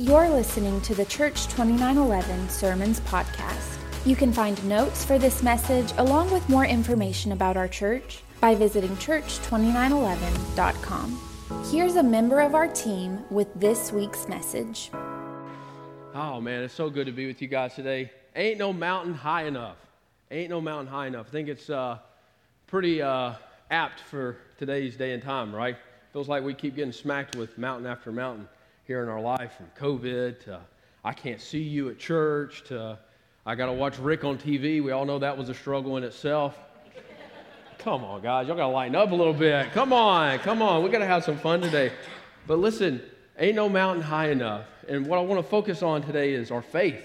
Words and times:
You're 0.00 0.30
listening 0.30 0.80
to 0.82 0.94
the 0.94 1.04
Church 1.04 1.46
2911 1.48 2.48
Sermons 2.48 3.00
Podcast. 3.00 3.76
You 4.06 4.16
can 4.16 4.32
find 4.32 4.64
notes 4.66 5.04
for 5.04 5.18
this 5.18 5.42
message 5.42 5.92
along 5.98 6.30
with 6.30 6.48
more 6.48 6.64
information 6.64 7.32
about 7.32 7.58
our 7.58 7.68
church 7.68 8.22
by 8.40 8.54
visiting 8.54 8.96
church2911.com. 8.96 11.66
Here's 11.70 11.96
a 11.96 12.02
member 12.02 12.40
of 12.40 12.54
our 12.54 12.66
team 12.66 13.22
with 13.28 13.48
this 13.54 13.92
week's 13.92 14.26
message. 14.26 14.90
Oh 16.14 16.40
man, 16.40 16.62
it's 16.62 16.72
so 16.72 16.88
good 16.88 17.04
to 17.04 17.12
be 17.12 17.26
with 17.26 17.42
you 17.42 17.48
guys 17.48 17.74
today. 17.74 18.10
Ain't 18.34 18.56
no 18.56 18.72
mountain 18.72 19.12
high 19.12 19.44
enough. 19.44 19.76
Ain't 20.30 20.48
no 20.48 20.62
mountain 20.62 20.86
high 20.86 21.08
enough. 21.08 21.26
I 21.28 21.30
think 21.30 21.48
it's 21.48 21.68
uh, 21.68 21.98
pretty 22.68 23.02
uh, 23.02 23.34
apt 23.70 24.00
for 24.00 24.38
today's 24.56 24.96
day 24.96 25.12
and 25.12 25.22
time, 25.22 25.54
right? 25.54 25.76
Feels 26.14 26.26
like 26.26 26.42
we 26.42 26.54
keep 26.54 26.74
getting 26.74 26.90
smacked 26.90 27.36
with 27.36 27.58
mountain 27.58 27.86
after 27.86 28.10
mountain 28.10 28.48
here 28.86 29.02
in 29.02 29.08
our 29.08 29.20
life, 29.20 29.52
from 29.56 29.66
COVID 29.78 30.40
to 30.44 30.60
I 31.02 31.12
can't 31.12 31.40
see 31.40 31.62
you 31.62 31.88
at 31.88 31.98
church 31.98 32.64
to 32.64 32.98
I 33.46 33.54
got 33.54 33.66
to 33.66 33.72
watch 33.72 33.98
Rick 33.98 34.24
on 34.24 34.36
TV. 34.36 34.82
We 34.82 34.90
all 34.90 35.06
know 35.06 35.18
that 35.18 35.36
was 35.36 35.48
a 35.48 35.54
struggle 35.54 35.96
in 35.96 36.04
itself. 36.04 36.58
Come 37.78 38.04
on, 38.04 38.20
guys. 38.20 38.46
Y'all 38.46 38.56
got 38.56 38.66
to 38.66 38.72
lighten 38.72 38.94
up 38.94 39.10
a 39.10 39.14
little 39.14 39.32
bit. 39.32 39.72
Come 39.72 39.94
on, 39.94 40.38
come 40.40 40.60
on. 40.60 40.82
we 40.82 40.90
got 40.90 40.98
to 40.98 41.06
have 41.06 41.24
some 41.24 41.38
fun 41.38 41.62
today. 41.62 41.90
But 42.46 42.58
listen, 42.58 43.00
ain't 43.38 43.56
no 43.56 43.70
mountain 43.70 44.02
high 44.02 44.30
enough. 44.30 44.66
And 44.86 45.06
what 45.06 45.18
I 45.18 45.22
want 45.22 45.42
to 45.42 45.48
focus 45.48 45.82
on 45.82 46.02
today 46.02 46.34
is 46.34 46.50
our 46.50 46.60
faith. 46.60 47.02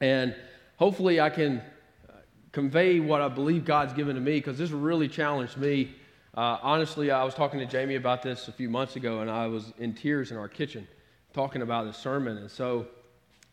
And 0.00 0.34
hopefully 0.76 1.20
I 1.20 1.30
can 1.30 1.62
uh, 2.08 2.14
convey 2.50 2.98
what 2.98 3.20
I 3.20 3.28
believe 3.28 3.64
God's 3.64 3.92
given 3.92 4.16
to 4.16 4.20
me 4.20 4.32
because 4.32 4.58
this 4.58 4.70
really 4.70 5.06
challenged 5.06 5.56
me. 5.56 5.94
Uh, 6.36 6.58
honestly, 6.62 7.12
I 7.12 7.22
was 7.22 7.32
talking 7.32 7.60
to 7.60 7.66
Jamie 7.66 7.94
about 7.94 8.20
this 8.20 8.48
a 8.48 8.52
few 8.52 8.68
months 8.68 8.96
ago, 8.96 9.20
and 9.20 9.30
I 9.30 9.46
was 9.46 9.72
in 9.78 9.94
tears 9.94 10.32
in 10.32 10.36
our 10.36 10.48
kitchen 10.48 10.88
talking 11.32 11.62
about 11.62 11.86
the 11.86 11.92
sermon. 11.92 12.38
And 12.38 12.50
so 12.50 12.86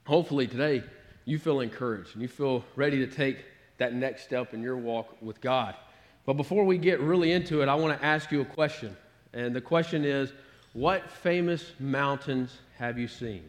hopefully 0.07 0.47
today 0.47 0.83
you 1.25 1.37
feel 1.37 1.59
encouraged 1.59 2.13
and 2.13 2.23
you 2.23 2.27
feel 2.27 2.65
ready 2.75 2.97
to 3.05 3.07
take 3.07 3.45
that 3.77 3.93
next 3.93 4.23
step 4.23 4.55
in 4.55 4.63
your 4.63 4.77
walk 4.77 5.15
with 5.21 5.39
God. 5.41 5.75
But 6.25 6.33
before 6.33 6.65
we 6.65 6.79
get 6.79 6.99
really 7.01 7.31
into 7.31 7.61
it, 7.61 7.69
I 7.69 7.75
want 7.75 7.99
to 7.99 8.03
ask 8.03 8.31
you 8.31 8.41
a 8.41 8.45
question. 8.45 8.97
And 9.33 9.55
the 9.55 9.61
question 9.61 10.03
is 10.03 10.33
what 10.73 11.07
famous 11.11 11.73
mountains 11.79 12.57
have 12.79 12.97
you 12.97 13.07
seen? 13.07 13.47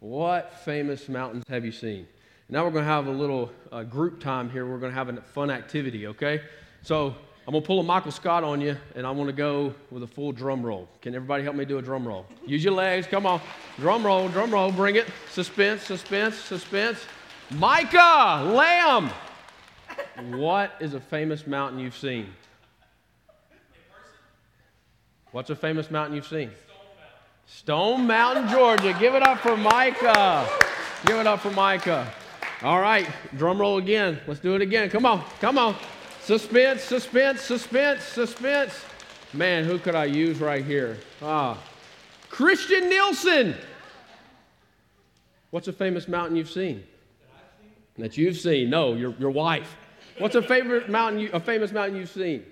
What 0.00 0.52
famous 0.64 1.08
mountains 1.08 1.44
have 1.48 1.64
you 1.64 1.72
seen? 1.72 2.08
Now 2.48 2.64
we're 2.64 2.72
going 2.72 2.84
to 2.84 2.90
have 2.90 3.06
a 3.06 3.12
little 3.12 3.52
uh, 3.70 3.84
group 3.84 4.20
time 4.20 4.50
here. 4.50 4.66
We're 4.66 4.78
going 4.78 4.90
to 4.90 4.98
have 4.98 5.08
a 5.10 5.20
fun 5.20 5.48
activity, 5.48 6.08
okay? 6.08 6.40
So 6.82 7.14
I'm 7.48 7.52
going 7.52 7.62
to 7.62 7.66
pull 7.66 7.80
a 7.80 7.82
Michael 7.82 8.12
Scott 8.12 8.44
on 8.44 8.60
you, 8.60 8.76
and 8.94 9.06
I 9.06 9.10
want 9.10 9.30
to 9.30 9.32
go 9.32 9.74
with 9.90 10.02
a 10.02 10.06
full 10.06 10.32
drum 10.32 10.62
roll. 10.62 10.86
Can 11.00 11.14
everybody 11.14 11.42
help 11.42 11.56
me 11.56 11.64
do 11.64 11.78
a 11.78 11.82
drum 11.82 12.06
roll? 12.06 12.26
Use 12.44 12.62
your 12.62 12.74
legs. 12.74 13.06
Come 13.06 13.24
on. 13.24 13.40
Drum 13.78 14.04
roll, 14.04 14.28
drum 14.28 14.50
roll. 14.50 14.70
Bring 14.70 14.96
it. 14.96 15.06
Suspense, 15.30 15.80
suspense, 15.80 16.36
suspense. 16.36 16.98
Micah, 17.52 18.52
lamb. 18.54 19.10
What 20.38 20.74
is 20.78 20.92
a 20.92 21.00
famous 21.00 21.46
mountain 21.46 21.80
you've 21.80 21.96
seen? 21.96 22.26
What's 25.32 25.48
a 25.48 25.56
famous 25.56 25.90
mountain 25.90 26.16
you've 26.16 26.26
seen? 26.26 26.50
Stone 27.46 28.06
Mountain, 28.06 28.50
Georgia. 28.50 28.94
Give 29.00 29.14
it 29.14 29.26
up 29.26 29.38
for 29.38 29.56
Micah. 29.56 30.46
Give 31.06 31.16
it 31.16 31.26
up 31.26 31.40
for 31.40 31.50
Micah. 31.52 32.12
All 32.62 32.82
right, 32.82 33.08
drum 33.38 33.58
roll 33.58 33.78
again. 33.78 34.20
Let's 34.26 34.40
do 34.40 34.54
it 34.54 34.60
again. 34.60 34.90
Come 34.90 35.06
on, 35.06 35.24
come 35.40 35.56
on. 35.56 35.74
Suspense, 36.28 36.82
suspense, 36.82 37.40
suspense, 37.40 38.04
suspense. 38.04 38.78
Man, 39.32 39.64
who 39.64 39.78
could 39.78 39.94
I 39.94 40.04
use 40.04 40.40
right 40.40 40.62
here? 40.62 40.98
Ah, 41.22 41.56
Christian 42.28 42.90
Nielsen. 42.90 43.54
What's 45.48 45.68
a 45.68 45.72
famous 45.72 46.06
mountain 46.06 46.36
you've 46.36 46.50
seen? 46.50 46.84
That 47.96 48.18
you've 48.18 48.36
seen? 48.36 48.68
No, 48.68 48.92
your, 48.92 49.14
your 49.18 49.30
wife. 49.30 49.74
What's 50.18 50.34
a 50.34 50.42
favorite 50.42 50.90
mountain? 50.90 51.18
You, 51.18 51.30
a 51.32 51.40
famous 51.40 51.72
mountain 51.72 51.96
you've 51.96 52.10
seen? 52.10 52.44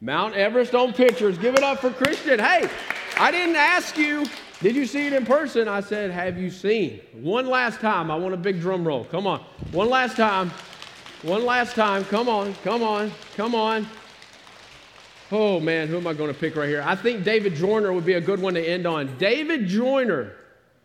Mount 0.00 0.34
Everest 0.36 0.74
on 0.74 0.94
pictures. 0.94 1.36
Give 1.36 1.54
it 1.54 1.62
up 1.62 1.80
for 1.80 1.90
Christian. 1.90 2.38
Hey, 2.38 2.66
I 3.18 3.30
didn't 3.30 3.56
ask 3.56 3.98
you, 3.98 4.24
did 4.60 4.74
you 4.74 4.86
see 4.86 5.06
it 5.06 5.12
in 5.12 5.26
person? 5.26 5.68
I 5.68 5.80
said, 5.80 6.10
have 6.10 6.38
you 6.38 6.50
seen? 6.50 7.00
One 7.12 7.46
last 7.46 7.80
time. 7.80 8.10
I 8.10 8.16
want 8.16 8.34
a 8.34 8.38
big 8.38 8.60
drum 8.60 8.86
roll. 8.86 9.04
Come 9.04 9.26
on. 9.26 9.40
One 9.72 9.88
last 9.88 10.16
time. 10.16 10.50
One 11.22 11.44
last 11.44 11.74
time. 11.74 12.04
Come 12.04 12.28
on. 12.28 12.54
Come 12.64 12.82
on. 12.82 13.10
Come 13.36 13.54
on. 13.54 13.86
Oh, 15.30 15.58
man, 15.60 15.88
who 15.88 15.96
am 15.96 16.06
I 16.06 16.14
going 16.14 16.32
to 16.32 16.38
pick 16.38 16.56
right 16.56 16.68
here? 16.68 16.82
I 16.86 16.94
think 16.94 17.24
David 17.24 17.54
Joyner 17.54 17.92
would 17.92 18.06
be 18.06 18.14
a 18.14 18.20
good 18.20 18.40
one 18.40 18.54
to 18.54 18.66
end 18.66 18.86
on. 18.86 19.16
David 19.18 19.66
Joyner. 19.66 20.36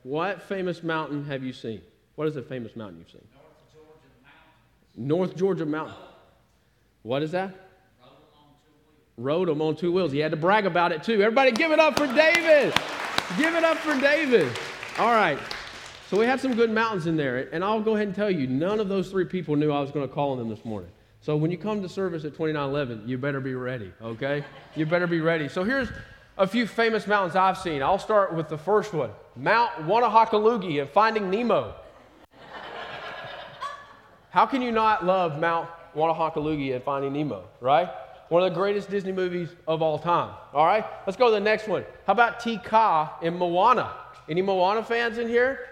What 0.03 0.41
famous 0.41 0.81
mountain 0.81 1.25
have 1.25 1.43
you 1.43 1.53
seen? 1.53 1.81
What 2.15 2.27
is 2.27 2.33
the 2.33 2.41
famous 2.41 2.75
mountain 2.75 2.97
you've 2.97 3.11
seen? 3.11 3.21
North 3.35 3.75
Georgia 3.77 4.05
Mountain. 4.23 5.07
North 5.07 5.35
Georgia 5.35 5.65
Mountain. 5.65 5.95
What 7.03 7.23
is 7.23 7.31
that? 7.31 7.55
rode 9.17 9.49
him 9.49 9.61
on 9.61 9.75
two 9.75 9.91
wheels. 9.91 10.11
He 10.11 10.19
had 10.19 10.31
to 10.31 10.37
brag 10.37 10.65
about 10.65 10.91
it 10.91 11.03
too. 11.03 11.21
Everybody 11.21 11.51
give 11.51 11.71
it 11.71 11.79
up 11.79 11.97
for 11.97 12.07
David. 12.07 12.73
Give 13.37 13.55
it 13.55 13.63
up 13.63 13.77
for 13.77 13.99
David. 13.99 14.51
All 14.99 15.13
right. 15.13 15.39
So 16.09 16.17
we 16.17 16.25
had 16.25 16.41
some 16.41 16.53
good 16.53 16.71
mountains 16.71 17.07
in 17.07 17.15
there. 17.15 17.49
And 17.53 17.63
I'll 17.63 17.81
go 17.81 17.95
ahead 17.95 18.07
and 18.07 18.15
tell 18.15 18.29
you, 18.29 18.45
none 18.47 18.79
of 18.79 18.89
those 18.89 19.09
three 19.09 19.25
people 19.25 19.55
knew 19.55 19.71
I 19.71 19.79
was 19.79 19.91
going 19.91 20.07
to 20.07 20.13
call 20.13 20.31
on 20.31 20.37
them 20.37 20.49
this 20.49 20.65
morning. 20.65 20.91
So 21.21 21.37
when 21.37 21.51
you 21.51 21.57
come 21.57 21.81
to 21.81 21.89
service 21.89 22.25
at 22.25 22.33
2911, 22.33 23.07
you 23.07 23.17
better 23.17 23.39
be 23.39 23.53
ready, 23.53 23.93
okay? 24.01 24.43
You 24.75 24.85
better 24.85 25.07
be 25.07 25.21
ready. 25.21 25.47
So 25.47 25.63
here's 25.63 25.87
a 26.37 26.47
few 26.47 26.65
famous 26.65 27.05
mountains 27.05 27.35
I've 27.35 27.57
seen. 27.57 27.83
I'll 27.83 27.99
start 27.99 28.33
with 28.33 28.49
the 28.49 28.57
first 28.57 28.91
one 28.91 29.11
Mount 29.35 29.71
Wannahockaloogie 29.85 30.81
and 30.81 30.89
Finding 30.89 31.29
Nemo. 31.29 31.75
How 34.31 34.45
can 34.45 34.61
you 34.61 34.71
not 34.71 35.05
love 35.05 35.39
Mount 35.39 35.69
Wannahockaloogie 35.95 36.73
and 36.73 36.83
Finding 36.83 37.13
Nemo, 37.13 37.43
right? 37.59 37.89
One 38.31 38.43
of 38.43 38.53
the 38.53 38.57
greatest 38.57 38.89
Disney 38.89 39.11
movies 39.11 39.49
of 39.67 39.81
all 39.81 39.99
time. 39.99 40.33
All 40.53 40.65
right, 40.65 40.85
let's 41.05 41.17
go 41.17 41.25
to 41.25 41.31
the 41.31 41.41
next 41.41 41.67
one. 41.67 41.83
How 42.07 42.13
about 42.13 42.39
Kā 42.39 43.21
in 43.21 43.37
Moana? 43.37 43.91
Any 44.29 44.41
Moana 44.41 44.85
fans 44.85 45.17
in 45.17 45.27
here? 45.27 45.67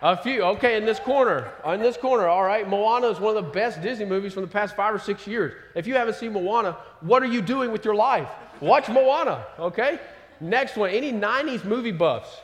A 0.00 0.16
few. 0.16 0.40
Okay, 0.44 0.78
in 0.78 0.86
this 0.86 0.98
corner. 0.98 1.52
In 1.66 1.82
this 1.82 1.98
corner, 1.98 2.26
all 2.26 2.42
right. 2.42 2.66
Moana 2.66 3.08
is 3.08 3.20
one 3.20 3.36
of 3.36 3.44
the 3.44 3.50
best 3.50 3.82
Disney 3.82 4.06
movies 4.06 4.32
from 4.32 4.44
the 4.44 4.48
past 4.48 4.74
five 4.74 4.94
or 4.94 4.98
six 4.98 5.26
years. 5.26 5.52
If 5.74 5.86
you 5.86 5.92
haven't 5.92 6.14
seen 6.14 6.32
Moana, 6.32 6.78
what 7.02 7.22
are 7.22 7.26
you 7.26 7.42
doing 7.42 7.70
with 7.70 7.84
your 7.84 7.96
life? 7.96 8.30
Watch 8.62 8.88
Moana, 8.88 9.44
okay? 9.58 10.00
Next 10.40 10.78
one. 10.78 10.88
Any 10.88 11.12
90s 11.12 11.66
movie 11.66 11.92
buffs? 11.92 12.34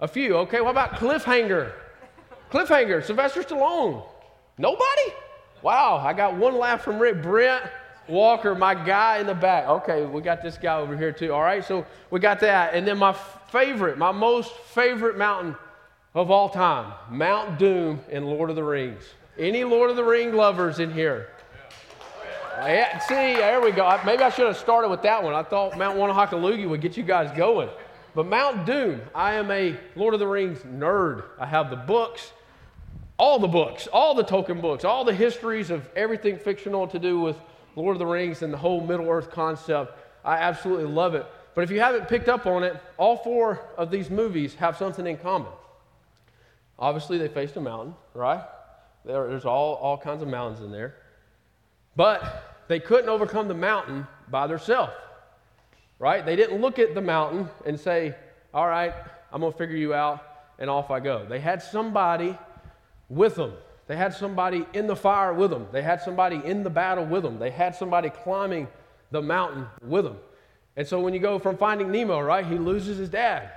A 0.00 0.06
few. 0.06 0.36
Okay, 0.36 0.60
what 0.60 0.72
about 0.72 0.90
Cliffhanger? 0.96 1.72
Cliffhanger, 2.52 3.02
Sylvester 3.02 3.42
Stallone. 3.42 4.06
Nobody? 4.58 5.14
Wow, 5.62 5.96
I 5.96 6.12
got 6.12 6.36
one 6.36 6.58
laugh 6.58 6.82
from 6.82 6.98
Rick 6.98 7.22
Brent. 7.22 7.64
Walker, 8.08 8.54
my 8.54 8.74
guy 8.74 9.18
in 9.18 9.26
the 9.26 9.34
back. 9.34 9.66
Okay, 9.66 10.04
we 10.04 10.20
got 10.20 10.42
this 10.42 10.58
guy 10.58 10.78
over 10.78 10.96
here 10.96 11.12
too. 11.12 11.32
All 11.32 11.42
right, 11.42 11.64
so 11.64 11.86
we 12.10 12.20
got 12.20 12.40
that. 12.40 12.74
And 12.74 12.86
then 12.86 12.98
my 12.98 13.12
favorite, 13.12 13.98
my 13.98 14.12
most 14.12 14.52
favorite 14.52 15.16
mountain 15.16 15.56
of 16.14 16.30
all 16.30 16.48
time, 16.48 16.92
Mount 17.10 17.58
Doom 17.58 18.00
in 18.10 18.24
Lord 18.24 18.50
of 18.50 18.56
the 18.56 18.62
Rings. 18.62 19.02
Any 19.38 19.64
Lord 19.64 19.90
of 19.90 19.96
the 19.96 20.04
Ring 20.04 20.32
lovers 20.34 20.78
in 20.78 20.92
here? 20.92 21.30
Yeah, 22.56 22.98
see, 23.00 23.14
there 23.14 23.60
we 23.60 23.72
go. 23.72 24.00
Maybe 24.06 24.22
I 24.22 24.30
should 24.30 24.46
have 24.46 24.56
started 24.56 24.88
with 24.88 25.02
that 25.02 25.22
one. 25.22 25.34
I 25.34 25.42
thought 25.42 25.76
Mount 25.76 25.98
Wannahockaloogie 25.98 26.68
would 26.68 26.80
get 26.80 26.96
you 26.96 27.02
guys 27.02 27.36
going. 27.36 27.68
But 28.14 28.26
Mount 28.26 28.64
Doom, 28.64 29.00
I 29.12 29.34
am 29.34 29.50
a 29.50 29.76
Lord 29.96 30.14
of 30.14 30.20
the 30.20 30.28
Rings 30.28 30.60
nerd. 30.60 31.24
I 31.38 31.46
have 31.46 31.68
the 31.68 31.76
books, 31.76 32.32
all 33.18 33.40
the 33.40 33.48
books, 33.48 33.88
all 33.88 34.14
the 34.14 34.22
Tolkien 34.22 34.60
books, 34.60 34.84
all 34.84 35.04
the 35.04 35.14
histories 35.14 35.70
of 35.70 35.88
everything 35.96 36.38
fictional 36.38 36.86
to 36.88 36.98
do 37.00 37.18
with 37.18 37.36
Lord 37.76 37.94
of 37.94 37.98
the 37.98 38.06
Rings 38.06 38.42
and 38.42 38.52
the 38.52 38.58
whole 38.58 38.80
Middle 38.80 39.08
Earth 39.08 39.30
concept. 39.30 39.98
I 40.24 40.36
absolutely 40.36 40.86
love 40.86 41.14
it. 41.14 41.26
But 41.54 41.64
if 41.64 41.70
you 41.70 41.80
haven't 41.80 42.08
picked 42.08 42.28
up 42.28 42.46
on 42.46 42.64
it, 42.64 42.76
all 42.96 43.16
four 43.16 43.60
of 43.76 43.90
these 43.90 44.10
movies 44.10 44.54
have 44.56 44.76
something 44.76 45.06
in 45.06 45.16
common. 45.16 45.52
Obviously, 46.78 47.18
they 47.18 47.28
faced 47.28 47.56
a 47.56 47.60
mountain, 47.60 47.94
right? 48.14 48.42
There, 49.04 49.28
there's 49.28 49.44
all, 49.44 49.74
all 49.74 49.96
kinds 49.96 50.22
of 50.22 50.28
mountains 50.28 50.60
in 50.60 50.72
there. 50.72 50.96
But 51.94 52.64
they 52.66 52.80
couldn't 52.80 53.08
overcome 53.08 53.46
the 53.46 53.54
mountain 53.54 54.06
by 54.28 54.46
themselves, 54.46 54.92
right? 55.98 56.24
They 56.24 56.34
didn't 56.34 56.60
look 56.60 56.78
at 56.78 56.94
the 56.94 57.00
mountain 57.00 57.48
and 57.64 57.78
say, 57.78 58.14
All 58.52 58.66
right, 58.66 58.92
I'm 59.32 59.40
going 59.40 59.52
to 59.52 59.58
figure 59.58 59.76
you 59.76 59.94
out, 59.94 60.24
and 60.58 60.68
off 60.68 60.90
I 60.90 61.00
go. 61.00 61.24
They 61.28 61.40
had 61.40 61.62
somebody 61.62 62.36
with 63.08 63.36
them. 63.36 63.52
They 63.86 63.96
had 63.96 64.14
somebody 64.14 64.66
in 64.72 64.86
the 64.86 64.96
fire 64.96 65.34
with 65.34 65.50
them. 65.50 65.66
They 65.70 65.82
had 65.82 66.00
somebody 66.00 66.40
in 66.44 66.62
the 66.62 66.70
battle 66.70 67.04
with 67.04 67.22
them. 67.22 67.38
They 67.38 67.50
had 67.50 67.74
somebody 67.74 68.10
climbing 68.10 68.68
the 69.10 69.20
mountain 69.20 69.66
with 69.82 70.04
them. 70.04 70.16
And 70.76 70.86
so 70.86 71.00
when 71.00 71.14
you 71.14 71.20
go 71.20 71.38
from 71.38 71.56
finding 71.56 71.90
Nemo, 71.90 72.20
right, 72.20 72.44
he 72.44 72.56
loses 72.56 72.98
his 72.98 73.08
dad, 73.08 73.50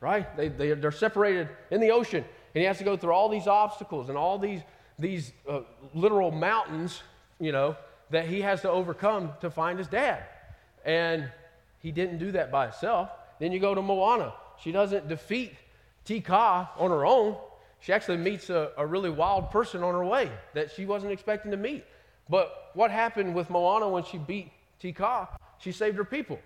right? 0.00 0.36
They, 0.36 0.48
they, 0.48 0.72
they're 0.74 0.92
separated 0.92 1.48
in 1.70 1.80
the 1.80 1.90
ocean, 1.90 2.24
and 2.54 2.60
he 2.60 2.64
has 2.64 2.78
to 2.78 2.84
go 2.84 2.96
through 2.96 3.12
all 3.12 3.28
these 3.28 3.46
obstacles 3.46 4.08
and 4.08 4.16
all 4.16 4.38
these, 4.38 4.60
these 4.98 5.32
uh, 5.48 5.60
literal 5.94 6.30
mountains, 6.30 7.02
you 7.40 7.50
know, 7.50 7.76
that 8.10 8.26
he 8.26 8.40
has 8.42 8.60
to 8.62 8.70
overcome 8.70 9.32
to 9.40 9.50
find 9.50 9.78
his 9.78 9.88
dad. 9.88 10.24
And 10.84 11.30
he 11.80 11.90
didn't 11.90 12.18
do 12.18 12.32
that 12.32 12.52
by 12.52 12.66
himself. 12.66 13.10
Then 13.38 13.52
you 13.52 13.58
go 13.58 13.74
to 13.74 13.82
Moana. 13.82 14.34
She 14.62 14.72
doesn't 14.72 15.08
defeat 15.08 15.54
Te 16.04 16.20
Kā 16.20 16.68
on 16.76 16.90
her 16.90 17.06
own. 17.06 17.36
She 17.80 17.92
actually 17.92 18.18
meets 18.18 18.50
a, 18.50 18.70
a 18.76 18.86
really 18.86 19.10
wild 19.10 19.50
person 19.50 19.82
on 19.82 19.94
her 19.94 20.04
way 20.04 20.30
that 20.54 20.70
she 20.70 20.84
wasn't 20.86 21.12
expecting 21.12 21.50
to 21.50 21.56
meet. 21.56 21.84
But 22.28 22.70
what 22.74 22.90
happened 22.90 23.34
with 23.34 23.50
Moana 23.50 23.88
when 23.88 24.04
she 24.04 24.18
beat 24.18 24.52
Te 24.78 24.94
She 25.58 25.72
saved 25.72 25.96
her 25.96 26.04
people. 26.04 26.38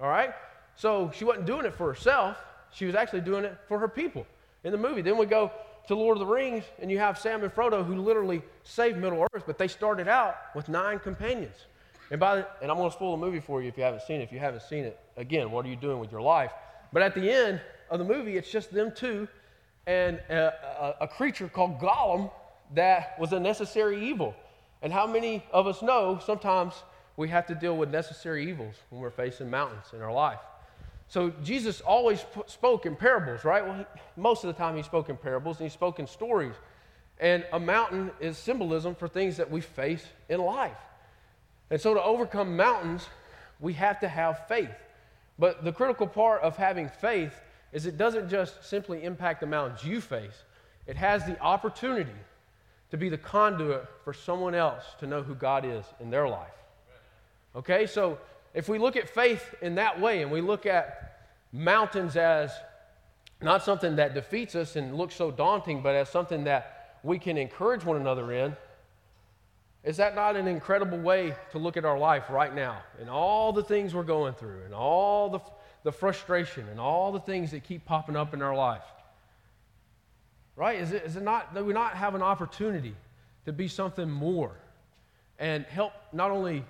All 0.00 0.08
right? 0.08 0.32
So 0.76 1.10
she 1.14 1.24
wasn't 1.24 1.46
doing 1.46 1.66
it 1.66 1.74
for 1.74 1.88
herself, 1.88 2.38
she 2.72 2.86
was 2.86 2.94
actually 2.94 3.20
doing 3.22 3.44
it 3.44 3.58
for 3.68 3.78
her 3.78 3.88
people 3.88 4.26
in 4.64 4.72
the 4.72 4.78
movie. 4.78 5.02
Then 5.02 5.16
we 5.16 5.26
go 5.26 5.50
to 5.88 5.94
Lord 5.94 6.16
of 6.16 6.20
the 6.20 6.32
Rings, 6.32 6.64
and 6.80 6.90
you 6.90 6.98
have 6.98 7.18
Sam 7.18 7.42
and 7.42 7.52
Frodo 7.52 7.84
who 7.84 7.96
literally 7.96 8.42
saved 8.62 8.98
Middle 8.98 9.26
Earth, 9.32 9.44
but 9.46 9.58
they 9.58 9.66
started 9.68 10.08
out 10.08 10.36
with 10.54 10.68
nine 10.68 10.98
companions. 10.98 11.66
And, 12.10 12.20
by 12.20 12.36
the, 12.36 12.46
and 12.62 12.70
I'm 12.70 12.76
going 12.76 12.90
to 12.90 12.94
spoil 12.94 13.16
the 13.16 13.24
movie 13.24 13.40
for 13.40 13.62
you 13.62 13.68
if 13.68 13.76
you 13.76 13.84
haven't 13.84 14.02
seen 14.02 14.20
it. 14.20 14.24
If 14.24 14.32
you 14.32 14.38
haven't 14.38 14.62
seen 14.62 14.84
it, 14.84 14.98
again, 15.16 15.50
what 15.50 15.64
are 15.64 15.68
you 15.68 15.76
doing 15.76 15.98
with 15.98 16.10
your 16.10 16.22
life? 16.22 16.52
But 16.92 17.02
at 17.02 17.14
the 17.14 17.30
end 17.30 17.60
of 17.88 17.98
the 17.98 18.04
movie, 18.04 18.36
it's 18.36 18.50
just 18.50 18.72
them 18.72 18.92
two 18.94 19.28
and 19.86 20.20
a, 20.28 20.94
a, 21.00 21.04
a 21.04 21.08
creature 21.08 21.48
called 21.48 21.78
Gollum 21.78 22.30
that 22.74 23.18
was 23.18 23.32
a 23.32 23.40
necessary 23.40 24.08
evil. 24.08 24.34
And 24.82 24.92
how 24.92 25.06
many 25.06 25.44
of 25.52 25.66
us 25.66 25.82
know 25.82 26.20
sometimes 26.24 26.74
we 27.16 27.28
have 27.28 27.46
to 27.48 27.54
deal 27.54 27.76
with 27.76 27.90
necessary 27.90 28.48
evils 28.48 28.76
when 28.90 29.00
we're 29.00 29.10
facing 29.10 29.50
mountains 29.50 29.86
in 29.92 30.00
our 30.00 30.12
life? 30.12 30.38
So 31.08 31.30
Jesus 31.42 31.80
always 31.80 32.24
spoke 32.46 32.86
in 32.86 32.94
parables, 32.94 33.44
right? 33.44 33.66
Well, 33.66 33.78
he, 33.78 33.84
most 34.16 34.44
of 34.44 34.48
the 34.48 34.54
time 34.54 34.76
he 34.76 34.82
spoke 34.82 35.08
in 35.08 35.16
parables 35.16 35.58
and 35.58 35.68
he 35.68 35.72
spoke 35.72 35.98
in 35.98 36.06
stories. 36.06 36.54
And 37.18 37.44
a 37.52 37.58
mountain 37.60 38.12
is 38.20 38.38
symbolism 38.38 38.94
for 38.94 39.08
things 39.08 39.36
that 39.36 39.50
we 39.50 39.60
face 39.60 40.06
in 40.28 40.40
life. 40.40 40.78
And 41.68 41.80
so 41.80 41.94
to 41.94 42.02
overcome 42.02 42.56
mountains, 42.56 43.08
we 43.58 43.72
have 43.74 44.00
to 44.00 44.08
have 44.08 44.46
faith. 44.46 44.70
But 45.38 45.64
the 45.64 45.72
critical 45.72 46.06
part 46.06 46.42
of 46.42 46.56
having 46.56 46.88
faith 46.88 47.34
is 47.72 47.86
it 47.86 47.96
doesn't 47.96 48.28
just 48.28 48.64
simply 48.64 49.04
impact 49.04 49.40
the 49.40 49.46
mountains 49.46 49.84
you 49.84 50.00
face, 50.00 50.44
it 50.86 50.96
has 50.96 51.24
the 51.24 51.38
opportunity 51.40 52.10
to 52.90 52.96
be 52.96 53.08
the 53.08 53.18
conduit 53.18 53.86
for 54.04 54.12
someone 54.12 54.54
else 54.54 54.84
to 54.98 55.06
know 55.06 55.22
who 55.22 55.34
God 55.34 55.64
is 55.64 55.84
in 56.00 56.10
their 56.10 56.28
life. 56.28 56.48
Okay, 57.54 57.86
so 57.86 58.18
if 58.54 58.68
we 58.68 58.78
look 58.78 58.96
at 58.96 59.08
faith 59.08 59.54
in 59.62 59.76
that 59.76 60.00
way 60.00 60.22
and 60.22 60.30
we 60.30 60.40
look 60.40 60.66
at 60.66 61.28
mountains 61.52 62.16
as 62.16 62.50
not 63.40 63.62
something 63.62 63.96
that 63.96 64.14
defeats 64.14 64.54
us 64.54 64.76
and 64.76 64.96
looks 64.96 65.14
so 65.14 65.30
daunting, 65.30 65.82
but 65.82 65.94
as 65.94 66.08
something 66.08 66.44
that 66.44 66.98
we 67.02 67.18
can 67.18 67.38
encourage 67.38 67.84
one 67.84 67.96
another 67.96 68.32
in, 68.32 68.56
is 69.82 69.96
that 69.96 70.14
not 70.14 70.36
an 70.36 70.46
incredible 70.46 70.98
way 70.98 71.34
to 71.52 71.58
look 71.58 71.76
at 71.76 71.84
our 71.84 71.98
life 71.98 72.28
right 72.28 72.54
now 72.54 72.82
and 73.00 73.08
all 73.08 73.52
the 73.52 73.62
things 73.62 73.94
we're 73.94 74.02
going 74.02 74.34
through 74.34 74.62
and 74.64 74.74
all 74.74 75.30
the, 75.30 75.40
the 75.82 75.92
frustration 75.92 76.68
and 76.68 76.78
all 76.78 77.12
the 77.12 77.20
things 77.20 77.50
that 77.52 77.64
keep 77.64 77.84
popping 77.84 78.16
up 78.16 78.34
in 78.34 78.42
our 78.42 78.54
life? 78.54 78.84
Right? 80.56 80.80
Is 80.80 80.92
it, 80.92 81.04
is 81.04 81.16
it 81.16 81.22
not 81.22 81.54
that 81.54 81.64
we 81.64 81.72
not 81.72 81.94
have 81.94 82.14
an 82.14 82.22
opportunity 82.22 82.94
to 83.46 83.52
be 83.52 83.68
something 83.68 84.10
more 84.10 84.52
and 85.38 85.64
help 85.64 85.92
not 86.12 86.30
only 86.30 86.64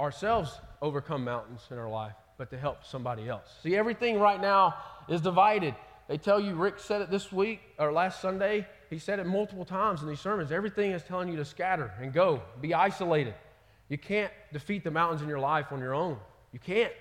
ourselves 0.00 0.60
overcome 0.82 1.24
mountains 1.24 1.62
in 1.70 1.78
our 1.78 1.88
life, 1.88 2.14
but 2.36 2.50
to 2.50 2.58
help 2.58 2.84
somebody 2.84 3.28
else. 3.28 3.48
See, 3.62 3.76
everything 3.76 4.18
right 4.18 4.40
now 4.40 4.76
is 5.08 5.20
divided. 5.20 5.74
They 6.08 6.18
tell 6.18 6.40
you, 6.40 6.54
Rick 6.54 6.78
said 6.78 7.02
it 7.02 7.10
this 7.10 7.32
week 7.32 7.60
or 7.78 7.92
last 7.92 8.20
Sunday. 8.20 8.66
He 8.90 8.98
said 8.98 9.18
it 9.18 9.26
multiple 9.26 9.64
times 9.64 10.02
in 10.02 10.08
these 10.08 10.20
sermons. 10.20 10.52
Everything 10.52 10.92
is 10.92 11.02
telling 11.02 11.28
you 11.28 11.36
to 11.36 11.44
scatter 11.44 11.92
and 12.00 12.12
go, 12.12 12.40
be 12.60 12.72
isolated. 12.72 13.34
You 13.88 13.98
can't 13.98 14.32
defeat 14.52 14.84
the 14.84 14.90
mountains 14.90 15.20
in 15.20 15.28
your 15.28 15.40
life 15.40 15.66
on 15.72 15.80
your 15.80 15.94
own. 15.94 16.16
You 16.52 16.58
can't. 16.58 16.92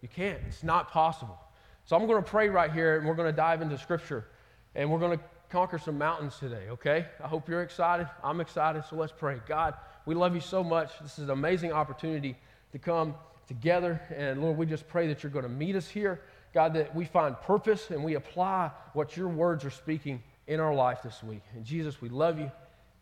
You 0.00 0.08
can't. 0.08 0.38
It's 0.48 0.62
not 0.62 0.90
possible. 0.90 1.38
So 1.84 1.96
I'm 1.96 2.06
going 2.06 2.22
to 2.22 2.28
pray 2.28 2.48
right 2.48 2.72
here 2.72 2.98
and 2.98 3.06
we're 3.06 3.14
going 3.14 3.30
to 3.30 3.36
dive 3.36 3.62
into 3.62 3.76
Scripture 3.78 4.26
and 4.74 4.90
we're 4.90 4.98
going 4.98 5.18
to 5.18 5.24
conquer 5.50 5.78
some 5.78 5.98
mountains 5.98 6.36
today, 6.38 6.68
okay? 6.70 7.06
I 7.22 7.26
hope 7.26 7.48
you're 7.48 7.62
excited. 7.62 8.08
I'm 8.22 8.40
excited. 8.40 8.84
So 8.88 8.96
let's 8.96 9.12
pray. 9.12 9.40
God, 9.46 9.74
we 10.06 10.14
love 10.14 10.34
you 10.34 10.40
so 10.40 10.62
much. 10.62 10.92
This 11.02 11.18
is 11.18 11.24
an 11.24 11.30
amazing 11.30 11.72
opportunity 11.72 12.36
to 12.72 12.78
come 12.78 13.14
together. 13.48 14.00
And 14.16 14.40
Lord, 14.40 14.56
we 14.56 14.66
just 14.66 14.86
pray 14.88 15.08
that 15.08 15.22
you're 15.22 15.32
going 15.32 15.44
to 15.44 15.48
meet 15.48 15.74
us 15.74 15.88
here. 15.88 16.20
God, 16.54 16.74
that 16.74 16.94
we 16.94 17.04
find 17.04 17.40
purpose 17.40 17.90
and 17.90 18.02
we 18.02 18.14
apply 18.14 18.70
what 18.92 19.16
your 19.16 19.28
words 19.28 19.64
are 19.64 19.70
speaking 19.70 20.22
in 20.46 20.60
our 20.60 20.74
life 20.74 21.02
this 21.02 21.22
week. 21.22 21.42
And 21.54 21.64
Jesus, 21.64 22.00
we 22.00 22.08
love 22.08 22.38
you. 22.38 22.50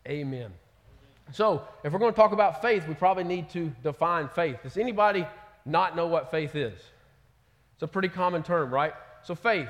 Amen. 0.07 0.51
So, 1.31 1.63
if 1.83 1.93
we're 1.93 1.99
going 1.99 2.11
to 2.11 2.15
talk 2.15 2.31
about 2.31 2.61
faith, 2.61 2.87
we 2.87 2.95
probably 2.95 3.23
need 3.23 3.49
to 3.51 3.71
define 3.83 4.27
faith. 4.29 4.57
Does 4.63 4.77
anybody 4.77 5.27
not 5.65 5.95
know 5.95 6.07
what 6.07 6.31
faith 6.31 6.55
is? 6.55 6.79
It's 7.73 7.83
a 7.83 7.87
pretty 7.87 8.09
common 8.09 8.43
term, 8.43 8.73
right? 8.73 8.93
So, 9.23 9.35
faith, 9.35 9.69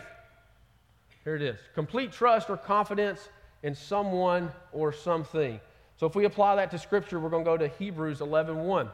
here 1.24 1.36
it 1.36 1.41
is 1.41 1.59
complete 1.75 2.12
trust 2.12 2.50
or 2.50 2.57
confidence 2.57 3.30
in 3.63 3.75
someone 3.75 4.51
or 4.71 4.91
something. 4.91 5.59
So, 5.97 6.07
if 6.07 6.15
we 6.15 6.25
apply 6.25 6.56
that 6.56 6.71
to 6.71 6.80
Scripture, 6.80 7.19
we're 7.19 7.30
going 7.30 7.44
to 7.44 7.50
go 7.50 7.57
to 7.57 7.68
Hebrews 7.68 8.21
11 8.21 8.57
1. 8.63 8.89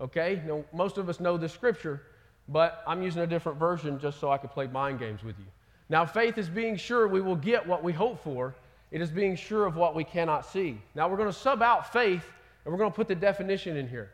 Okay? 0.00 0.42
Now, 0.46 0.64
most 0.72 0.98
of 0.98 1.08
us 1.08 1.20
know 1.20 1.36
the 1.36 1.48
scripture, 1.48 2.02
but 2.48 2.82
I'm 2.86 3.02
using 3.02 3.22
a 3.22 3.26
different 3.26 3.58
version 3.58 3.98
just 3.98 4.20
so 4.20 4.30
I 4.30 4.38
could 4.38 4.50
play 4.50 4.66
mind 4.66 4.98
games 4.98 5.22
with 5.22 5.38
you. 5.38 5.46
Now, 5.88 6.04
faith 6.06 6.38
is 6.38 6.48
being 6.48 6.76
sure 6.76 7.08
we 7.08 7.20
will 7.20 7.36
get 7.36 7.66
what 7.66 7.82
we 7.82 7.92
hope 7.92 8.22
for, 8.22 8.54
it 8.90 9.00
is 9.00 9.10
being 9.10 9.36
sure 9.36 9.66
of 9.66 9.76
what 9.76 9.94
we 9.94 10.04
cannot 10.04 10.46
see. 10.46 10.80
Now, 10.94 11.08
we're 11.08 11.16
going 11.16 11.28
to 11.28 11.38
sub 11.38 11.62
out 11.62 11.92
faith 11.92 12.24
and 12.64 12.72
we're 12.72 12.78
going 12.78 12.90
to 12.90 12.96
put 12.96 13.08
the 13.08 13.14
definition 13.14 13.76
in 13.76 13.88
here. 13.88 14.10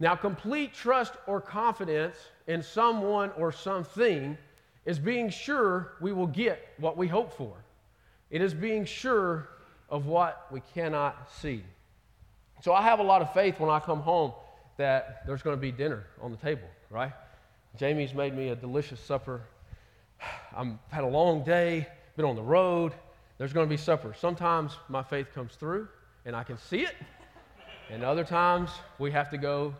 Now, 0.00 0.14
complete 0.14 0.74
trust 0.74 1.14
or 1.26 1.40
confidence 1.40 2.16
in 2.46 2.62
someone 2.62 3.32
or 3.36 3.50
something 3.50 4.38
is 4.84 4.98
being 4.98 5.28
sure 5.28 5.92
we 6.00 6.12
will 6.12 6.26
get 6.26 6.68
what 6.78 6.96
we 6.96 7.08
hope 7.08 7.36
for. 7.36 7.52
It 8.30 8.40
is 8.40 8.54
being 8.54 8.84
sure 8.84 9.48
of 9.88 10.06
what 10.06 10.46
we 10.50 10.62
cannot 10.74 11.28
see. 11.40 11.64
So 12.62 12.72
I 12.72 12.82
have 12.82 12.98
a 13.00 13.02
lot 13.02 13.22
of 13.22 13.32
faith 13.32 13.58
when 13.58 13.70
I 13.70 13.80
come 13.80 14.00
home 14.00 14.32
that 14.76 15.26
there's 15.26 15.42
going 15.42 15.56
to 15.56 15.60
be 15.60 15.72
dinner 15.72 16.06
on 16.20 16.30
the 16.30 16.36
table, 16.36 16.68
right? 16.90 17.12
Jamie's 17.76 18.14
made 18.14 18.36
me 18.36 18.48
a 18.48 18.56
delicious 18.56 19.00
supper. 19.00 19.42
I've 20.56 20.74
had 20.90 21.04
a 21.04 21.08
long 21.08 21.42
day, 21.44 21.86
been 22.16 22.24
on 22.24 22.36
the 22.36 22.42
road. 22.42 22.92
There's 23.38 23.52
going 23.52 23.66
to 23.66 23.70
be 23.70 23.76
supper. 23.76 24.14
Sometimes 24.18 24.76
my 24.88 25.02
faith 25.02 25.28
comes 25.34 25.54
through 25.54 25.88
and 26.24 26.34
I 26.34 26.44
can 26.44 26.58
see 26.58 26.80
it, 26.80 26.94
and 27.90 28.02
other 28.02 28.24
times 28.24 28.70
we 28.98 29.10
have 29.12 29.30
to 29.30 29.38
go 29.38 29.74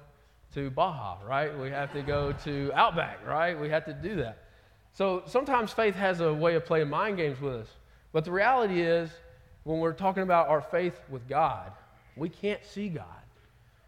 to 0.58 0.70
Baja, 0.70 1.18
right? 1.24 1.56
We 1.56 1.70
have 1.70 1.92
to 1.92 2.02
go 2.02 2.32
to 2.44 2.72
Outback, 2.74 3.24
right? 3.26 3.58
We 3.58 3.68
have 3.68 3.84
to 3.84 3.92
do 3.92 4.16
that. 4.16 4.38
So 4.92 5.22
sometimes 5.26 5.72
faith 5.72 5.94
has 5.94 6.20
a 6.20 6.34
way 6.34 6.56
of 6.56 6.64
playing 6.64 6.90
mind 6.90 7.16
games 7.16 7.40
with 7.40 7.54
us. 7.54 7.68
But 8.12 8.24
the 8.24 8.32
reality 8.32 8.80
is, 8.80 9.10
when 9.62 9.78
we're 9.78 9.92
talking 9.92 10.24
about 10.24 10.48
our 10.48 10.60
faith 10.60 10.98
with 11.08 11.28
God, 11.28 11.70
we 12.16 12.28
can't 12.28 12.64
see 12.64 12.88
God. 12.88 13.04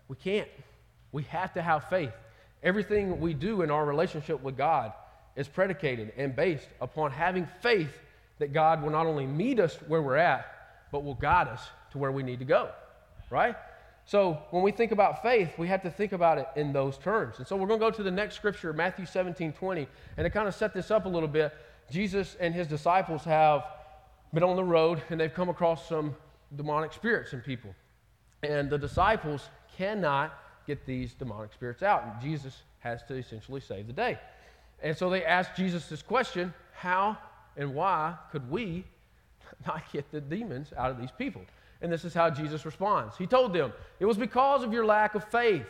We 0.08 0.16
can't. 0.16 0.48
We 1.10 1.24
have 1.24 1.52
to 1.54 1.62
have 1.62 1.88
faith. 1.88 2.12
Everything 2.62 3.20
we 3.20 3.34
do 3.34 3.62
in 3.62 3.70
our 3.70 3.84
relationship 3.84 4.40
with 4.42 4.56
God 4.56 4.92
is 5.34 5.48
predicated 5.48 6.12
and 6.16 6.36
based 6.36 6.68
upon 6.80 7.10
having 7.10 7.48
faith 7.62 7.92
that 8.38 8.52
God 8.52 8.82
will 8.82 8.90
not 8.90 9.06
only 9.06 9.26
meet 9.26 9.58
us 9.58 9.76
where 9.88 10.02
we're 10.02 10.16
at, 10.16 10.46
but 10.92 11.02
will 11.02 11.14
guide 11.14 11.48
us 11.48 11.62
to 11.92 11.98
where 11.98 12.12
we 12.12 12.22
need 12.22 12.38
to 12.38 12.44
go, 12.44 12.70
right? 13.30 13.56
So 14.04 14.38
when 14.50 14.62
we 14.62 14.72
think 14.72 14.92
about 14.92 15.22
faith, 15.22 15.50
we 15.58 15.68
have 15.68 15.82
to 15.82 15.90
think 15.90 16.12
about 16.12 16.38
it 16.38 16.48
in 16.56 16.72
those 16.72 16.98
terms. 16.98 17.38
And 17.38 17.46
so 17.46 17.56
we're 17.56 17.68
going 17.68 17.80
to 17.80 17.86
go 17.86 17.90
to 17.90 18.02
the 18.02 18.10
next 18.10 18.34
scripture, 18.34 18.72
Matthew 18.72 19.06
17 19.06 19.52
20. 19.52 19.86
And 20.16 20.24
to 20.24 20.30
kind 20.30 20.48
of 20.48 20.54
set 20.54 20.74
this 20.74 20.90
up 20.90 21.06
a 21.06 21.08
little 21.08 21.28
bit, 21.28 21.54
Jesus 21.90 22.36
and 22.40 22.54
his 22.54 22.66
disciples 22.66 23.24
have 23.24 23.64
been 24.32 24.42
on 24.42 24.56
the 24.56 24.64
road 24.64 25.02
and 25.10 25.20
they've 25.20 25.32
come 25.32 25.48
across 25.48 25.88
some 25.88 26.16
demonic 26.56 26.92
spirits 26.92 27.32
in 27.32 27.40
people. 27.40 27.74
And 28.42 28.70
the 28.70 28.78
disciples 28.78 29.48
cannot 29.76 30.36
get 30.66 30.86
these 30.86 31.14
demonic 31.14 31.52
spirits 31.52 31.82
out. 31.82 32.04
And 32.04 32.20
Jesus 32.20 32.62
has 32.80 33.02
to 33.04 33.14
essentially 33.14 33.60
save 33.60 33.86
the 33.86 33.92
day. 33.92 34.18
And 34.82 34.96
so 34.96 35.10
they 35.10 35.24
asked 35.24 35.56
Jesus 35.56 35.88
this 35.88 36.02
question 36.02 36.54
how 36.72 37.18
and 37.56 37.74
why 37.74 38.14
could 38.32 38.50
we 38.50 38.84
not 39.66 39.82
get 39.92 40.10
the 40.10 40.20
demons 40.20 40.72
out 40.76 40.90
of 40.90 41.00
these 41.00 41.10
people? 41.10 41.42
And 41.82 41.90
this 41.90 42.04
is 42.04 42.12
how 42.12 42.30
Jesus 42.30 42.64
responds. 42.64 43.16
He 43.16 43.26
told 43.26 43.52
them, 43.52 43.72
It 43.98 44.04
was 44.04 44.16
because 44.16 44.62
of 44.62 44.72
your 44.72 44.84
lack 44.84 45.14
of 45.14 45.24
faith. 45.24 45.66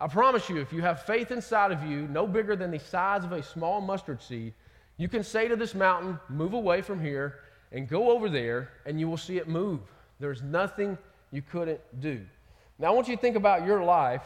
I 0.00 0.06
promise 0.06 0.48
you, 0.48 0.58
if 0.58 0.72
you 0.72 0.80
have 0.82 1.02
faith 1.02 1.30
inside 1.30 1.72
of 1.72 1.82
you, 1.82 2.06
no 2.08 2.26
bigger 2.26 2.54
than 2.54 2.70
the 2.70 2.78
size 2.78 3.24
of 3.24 3.32
a 3.32 3.42
small 3.42 3.80
mustard 3.80 4.22
seed, 4.22 4.54
you 4.96 5.08
can 5.08 5.22
say 5.24 5.48
to 5.48 5.56
this 5.56 5.74
mountain, 5.74 6.18
Move 6.28 6.52
away 6.52 6.82
from 6.82 7.00
here 7.00 7.40
and 7.72 7.88
go 7.88 8.10
over 8.10 8.28
there, 8.28 8.70
and 8.86 8.98
you 8.98 9.08
will 9.08 9.16
see 9.16 9.38
it 9.38 9.48
move. 9.48 9.80
There's 10.20 10.42
nothing 10.42 10.96
you 11.30 11.42
couldn't 11.42 11.80
do. 12.00 12.20
Now, 12.78 12.88
I 12.88 12.90
want 12.90 13.08
you 13.08 13.16
to 13.16 13.20
think 13.20 13.36
about 13.36 13.66
your 13.66 13.82
life, 13.82 14.22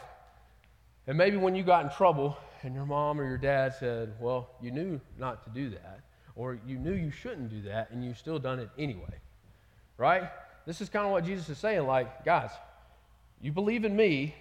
and 1.07 1.17
maybe 1.17 1.37
when 1.37 1.55
you 1.55 1.63
got 1.63 1.83
in 1.85 1.91
trouble 1.91 2.37
and 2.61 2.73
your 2.73 2.85
mom 2.85 3.19
or 3.19 3.27
your 3.27 3.37
dad 3.37 3.73
said, 3.79 4.13
Well, 4.19 4.49
you 4.61 4.71
knew 4.71 5.01
not 5.17 5.43
to 5.43 5.49
do 5.49 5.69
that, 5.71 6.01
or 6.35 6.59
you 6.65 6.77
knew 6.77 6.93
you 6.93 7.11
shouldn't 7.11 7.49
do 7.49 7.61
that, 7.63 7.91
and 7.91 8.03
you 8.03 8.13
still 8.13 8.39
done 8.39 8.59
it 8.59 8.69
anyway. 8.77 9.19
Right? 9.97 10.29
This 10.65 10.81
is 10.81 10.89
kind 10.89 11.05
of 11.05 11.11
what 11.11 11.25
Jesus 11.25 11.49
is 11.49 11.57
saying 11.57 11.85
like, 11.85 12.23
guys, 12.23 12.51
you 13.41 13.51
believe 13.51 13.83
in 13.83 13.95
me, 13.95 14.35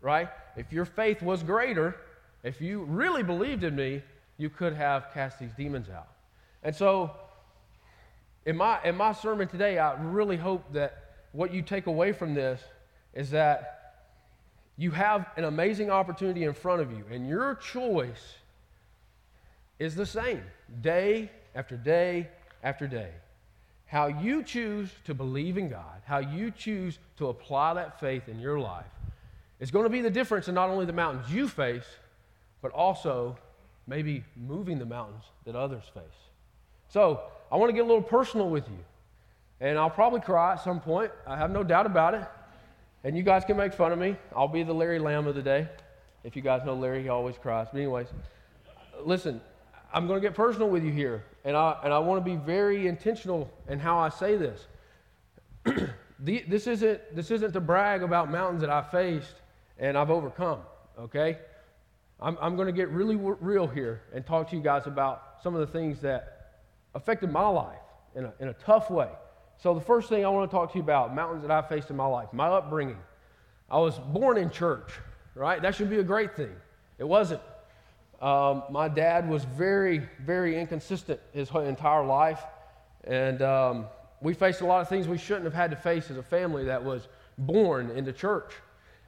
right? 0.00 0.28
If 0.56 0.72
your 0.72 0.84
faith 0.84 1.22
was 1.22 1.42
greater, 1.42 1.96
if 2.42 2.60
you 2.60 2.84
really 2.84 3.22
believed 3.22 3.64
in 3.64 3.76
me, 3.76 4.02
you 4.38 4.48
could 4.48 4.72
have 4.74 5.08
cast 5.12 5.38
these 5.38 5.52
demons 5.56 5.88
out. 5.90 6.08
And 6.62 6.74
so, 6.74 7.12
in 8.46 8.56
my, 8.56 8.78
in 8.84 8.96
my 8.96 9.12
sermon 9.12 9.48
today, 9.48 9.78
I 9.78 9.94
really 10.00 10.36
hope 10.36 10.72
that 10.72 11.04
what 11.32 11.52
you 11.52 11.60
take 11.60 11.86
away 11.86 12.12
from 12.12 12.34
this 12.34 12.62
is 13.12 13.30
that 13.30 13.74
you 14.78 14.92
have 14.92 15.26
an 15.36 15.44
amazing 15.44 15.90
opportunity 15.90 16.44
in 16.44 16.54
front 16.54 16.80
of 16.80 16.92
you, 16.92 17.04
and 17.10 17.28
your 17.28 17.56
choice 17.56 18.36
is 19.78 19.94
the 19.94 20.06
same 20.06 20.42
day 20.80 21.30
after 21.54 21.76
day 21.76 22.28
after 22.62 22.86
day. 22.86 23.10
How 23.88 24.06
you 24.06 24.42
choose 24.42 24.90
to 25.04 25.14
believe 25.14 25.56
in 25.58 25.68
God, 25.68 26.02
how 26.04 26.18
you 26.18 26.50
choose 26.50 26.98
to 27.16 27.28
apply 27.28 27.74
that 27.74 27.98
faith 27.98 28.28
in 28.28 28.38
your 28.38 28.60
life, 28.60 28.84
is 29.60 29.70
going 29.70 29.84
to 29.84 29.90
be 29.90 30.02
the 30.02 30.10
difference 30.10 30.46
in 30.46 30.54
not 30.54 30.70
only 30.70 30.86
the 30.86 30.92
mountains 30.92 31.32
you 31.32 31.48
face, 31.48 31.86
but 32.62 32.70
also 32.72 33.36
maybe 33.86 34.22
moving 34.36 34.78
the 34.78 34.86
mountains 34.86 35.24
that 35.46 35.56
others 35.56 35.84
face. 35.92 36.04
So, 36.88 37.22
I 37.50 37.56
want 37.56 37.70
to 37.70 37.72
get 37.72 37.80
a 37.80 37.88
little 37.88 38.02
personal 38.02 38.50
with 38.50 38.68
you. 38.68 38.78
And 39.60 39.78
I'll 39.78 39.90
probably 39.90 40.20
cry 40.20 40.52
at 40.52 40.62
some 40.62 40.80
point. 40.80 41.10
I 41.26 41.36
have 41.36 41.50
no 41.50 41.64
doubt 41.64 41.86
about 41.86 42.14
it. 42.14 42.24
And 43.04 43.16
you 43.16 43.22
guys 43.22 43.44
can 43.44 43.56
make 43.56 43.72
fun 43.72 43.90
of 43.90 43.98
me. 43.98 44.16
I'll 44.36 44.48
be 44.48 44.62
the 44.62 44.74
Larry 44.74 44.98
Lamb 44.98 45.26
of 45.26 45.34
the 45.34 45.42
day. 45.42 45.66
If 46.24 46.36
you 46.36 46.42
guys 46.42 46.62
know 46.64 46.74
Larry, 46.74 47.02
he 47.02 47.08
always 47.08 47.36
cries. 47.36 47.68
But, 47.72 47.78
anyways, 47.78 48.08
listen, 49.02 49.40
I'm 49.92 50.06
going 50.06 50.20
to 50.20 50.26
get 50.26 50.34
personal 50.34 50.68
with 50.68 50.84
you 50.84 50.92
here. 50.92 51.24
And 51.44 51.56
I, 51.56 51.76
and 51.82 51.92
I 51.92 51.98
want 51.98 52.24
to 52.24 52.30
be 52.30 52.36
very 52.36 52.86
intentional 52.86 53.50
in 53.68 53.78
how 53.78 53.98
I 53.98 54.08
say 54.10 54.36
this. 54.36 54.66
the, 55.64 56.44
this, 56.48 56.66
isn't, 56.66 57.16
this 57.16 57.30
isn't 57.30 57.52
to 57.52 57.60
brag 57.60 58.02
about 58.02 58.30
mountains 58.30 58.60
that 58.60 58.70
I 58.70 58.82
faced 58.82 59.34
and 59.78 59.96
I've 59.96 60.10
overcome, 60.10 60.60
okay? 60.98 61.38
I'm, 62.20 62.36
I'm 62.40 62.56
going 62.56 62.66
to 62.66 62.72
get 62.72 62.88
really 62.90 63.14
w- 63.14 63.36
real 63.40 63.66
here 63.66 64.02
and 64.12 64.26
talk 64.26 64.50
to 64.50 64.56
you 64.56 64.62
guys 64.62 64.86
about 64.86 65.36
some 65.42 65.54
of 65.54 65.60
the 65.60 65.66
things 65.66 66.00
that 66.00 66.62
affected 66.94 67.30
my 67.30 67.46
life 67.46 67.78
in 68.14 68.24
a, 68.24 68.32
in 68.40 68.48
a 68.48 68.54
tough 68.54 68.90
way. 68.90 69.08
So, 69.60 69.74
the 69.74 69.80
first 69.80 70.08
thing 70.08 70.24
I 70.24 70.28
want 70.28 70.48
to 70.50 70.56
talk 70.56 70.72
to 70.72 70.78
you 70.78 70.84
about 70.84 71.14
mountains 71.14 71.42
that 71.42 71.50
I 71.50 71.62
faced 71.62 71.90
in 71.90 71.96
my 71.96 72.06
life, 72.06 72.28
my 72.32 72.46
upbringing. 72.46 72.98
I 73.70 73.78
was 73.78 73.98
born 73.98 74.38
in 74.38 74.50
church, 74.50 74.92
right? 75.34 75.60
That 75.60 75.74
should 75.74 75.90
be 75.90 75.98
a 75.98 76.04
great 76.04 76.36
thing. 76.36 76.54
It 76.98 77.04
wasn't. 77.04 77.42
Um, 78.20 78.64
my 78.70 78.88
dad 78.88 79.28
was 79.28 79.44
very, 79.44 80.02
very 80.20 80.58
inconsistent 80.58 81.20
his 81.32 81.50
entire 81.50 82.04
life. 82.04 82.42
And 83.04 83.42
um, 83.42 83.86
we 84.20 84.34
faced 84.34 84.60
a 84.60 84.66
lot 84.66 84.80
of 84.80 84.88
things 84.88 85.06
we 85.06 85.18
shouldn't 85.18 85.44
have 85.44 85.54
had 85.54 85.70
to 85.70 85.76
face 85.76 86.10
as 86.10 86.16
a 86.16 86.22
family 86.22 86.64
that 86.64 86.82
was 86.82 87.08
born 87.38 87.90
into 87.90 88.12
church. 88.12 88.52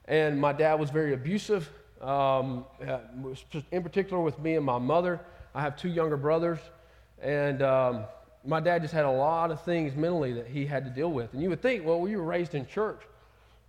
And 0.07 0.41
my 0.41 0.53
dad 0.53 0.75
was 0.75 0.91
very 0.91 1.13
abusive, 1.13 1.69
um, 2.01 2.65
uh, 2.87 2.99
in 3.73 3.83
particular 3.83 4.23
with 4.23 4.39
me 4.39 4.55
and 4.55 4.65
my 4.65 4.79
mother. 4.79 5.21
I 5.55 5.61
have 5.61 5.77
two 5.77 5.89
younger 5.89 6.17
brothers. 6.17 6.59
And 7.21 7.63
um, 7.63 8.05
my 8.45 8.61
dad 8.61 8.83
just 8.83 8.95
had 8.95 9.05
a 9.05 9.11
lot 9.11 9.51
of 9.51 9.63
things 9.65 9.95
mentally 9.97 10.33
that 10.35 10.47
he 10.47 10.67
had 10.67 10.85
to 10.85 10.91
deal 10.91 11.11
with. 11.11 11.33
And 11.33 11.43
you 11.43 11.51
would 11.51 11.61
think, 11.61 11.85
well, 11.85 12.07
you 12.09 12.19
were 12.19 12.25
raised 12.25 12.55
in 12.55 12.67
church. 12.67 13.01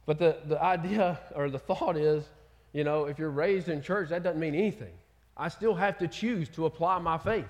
But 0.05 0.19
the, 0.19 0.37
the 0.45 0.61
idea 0.61 1.19
or 1.35 1.49
the 1.49 1.59
thought 1.59 1.97
is, 1.97 2.25
you 2.73 2.83
know, 2.83 3.05
if 3.05 3.19
you're 3.19 3.31
raised 3.31 3.69
in 3.69 3.81
church, 3.81 4.09
that 4.09 4.23
doesn't 4.23 4.39
mean 4.39 4.55
anything. 4.55 4.93
I 5.37 5.49
still 5.49 5.73
have 5.73 5.97
to 5.99 6.07
choose 6.07 6.49
to 6.49 6.65
apply 6.65 6.99
my 6.99 7.17
faith. 7.17 7.45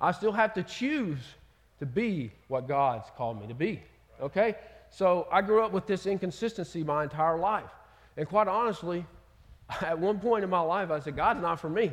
I 0.00 0.12
still 0.12 0.32
have 0.32 0.54
to 0.54 0.62
choose 0.62 1.18
to 1.78 1.86
be 1.86 2.30
what 2.48 2.68
God's 2.68 3.08
called 3.16 3.40
me 3.40 3.46
to 3.46 3.54
be. 3.54 3.82
Okay? 4.20 4.54
So 4.90 5.26
I 5.30 5.42
grew 5.42 5.62
up 5.62 5.72
with 5.72 5.86
this 5.86 6.06
inconsistency 6.06 6.84
my 6.84 7.02
entire 7.02 7.38
life. 7.38 7.70
And 8.16 8.28
quite 8.28 8.48
honestly, 8.48 9.04
at 9.80 9.98
one 9.98 10.20
point 10.20 10.44
in 10.44 10.50
my 10.50 10.60
life, 10.60 10.90
I 10.90 11.00
said, 11.00 11.16
God's 11.16 11.40
not 11.40 11.60
for 11.60 11.70
me. 11.70 11.92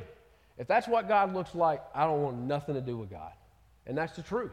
If 0.58 0.68
that's 0.68 0.88
what 0.88 1.08
God 1.08 1.34
looks 1.34 1.56
like, 1.56 1.82
I 1.96 2.06
don't 2.06 2.22
want 2.22 2.38
nothing 2.38 2.76
to 2.76 2.82
do 2.82 2.98
with 2.98 3.10
God. 3.10 3.32
And 3.88 3.98
that's 3.98 4.16
the 4.16 4.22
truth. 4.22 4.52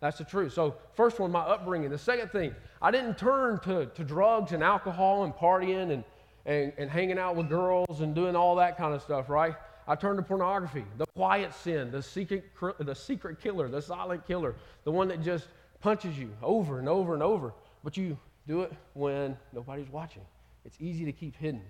That's 0.00 0.18
the 0.18 0.24
truth. 0.24 0.52
So, 0.52 0.76
first 0.94 1.18
one, 1.18 1.32
my 1.32 1.40
upbringing. 1.40 1.90
The 1.90 1.98
second 1.98 2.30
thing, 2.30 2.54
I 2.80 2.92
didn't 2.92 3.18
turn 3.18 3.58
to, 3.60 3.86
to 3.86 4.04
drugs 4.04 4.52
and 4.52 4.62
alcohol 4.62 5.24
and 5.24 5.34
partying 5.34 5.90
and, 5.90 6.04
and, 6.46 6.72
and 6.78 6.88
hanging 6.88 7.18
out 7.18 7.34
with 7.34 7.48
girls 7.48 8.00
and 8.00 8.14
doing 8.14 8.36
all 8.36 8.54
that 8.56 8.76
kind 8.76 8.94
of 8.94 9.02
stuff, 9.02 9.28
right? 9.28 9.56
I 9.88 9.94
turned 9.94 10.18
to 10.18 10.22
pornography, 10.22 10.84
the 10.98 11.06
quiet 11.16 11.54
sin, 11.54 11.90
the 11.90 12.02
secret, 12.02 12.44
the 12.78 12.94
secret 12.94 13.40
killer, 13.40 13.68
the 13.68 13.80
silent 13.80 14.26
killer, 14.26 14.54
the 14.84 14.92
one 14.92 15.08
that 15.08 15.22
just 15.22 15.48
punches 15.80 16.18
you 16.18 16.30
over 16.42 16.78
and 16.78 16.88
over 16.88 17.14
and 17.14 17.22
over. 17.22 17.54
But 17.82 17.96
you 17.96 18.18
do 18.46 18.62
it 18.62 18.72
when 18.92 19.34
nobody's 19.54 19.88
watching. 19.88 20.22
It's 20.66 20.76
easy 20.78 21.06
to 21.06 21.12
keep 21.12 21.34
hidden. 21.36 21.62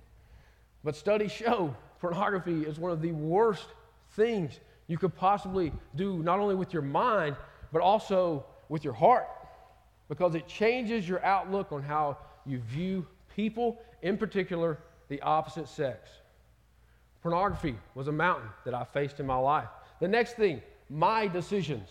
But 0.82 0.96
studies 0.96 1.30
show 1.30 1.76
pornography 2.00 2.62
is 2.62 2.78
one 2.80 2.90
of 2.90 3.00
the 3.00 3.12
worst 3.12 3.68
things 4.12 4.58
you 4.88 4.98
could 4.98 5.14
possibly 5.14 5.72
do, 5.94 6.20
not 6.22 6.40
only 6.40 6.56
with 6.56 6.72
your 6.72 6.82
mind, 6.82 7.36
but 7.72 7.82
also 7.82 8.44
with 8.68 8.82
your 8.82 8.94
heart 8.94 9.28
because 10.08 10.34
it 10.34 10.48
changes 10.48 11.08
your 11.08 11.24
outlook 11.24 11.70
on 11.70 11.82
how 11.82 12.16
you 12.46 12.58
view 12.58 13.06
people, 13.36 13.78
in 14.02 14.16
particular, 14.16 14.78
the 15.08 15.20
opposite 15.22 15.68
sex. 15.68 16.08
Pornography 17.22 17.76
was 17.94 18.08
a 18.08 18.12
mountain 18.12 18.48
that 18.64 18.74
I 18.74 18.84
faced 18.84 19.20
in 19.20 19.26
my 19.26 19.36
life. 19.36 19.68
The 20.00 20.08
next 20.08 20.34
thing, 20.34 20.62
my 20.88 21.26
decisions, 21.26 21.88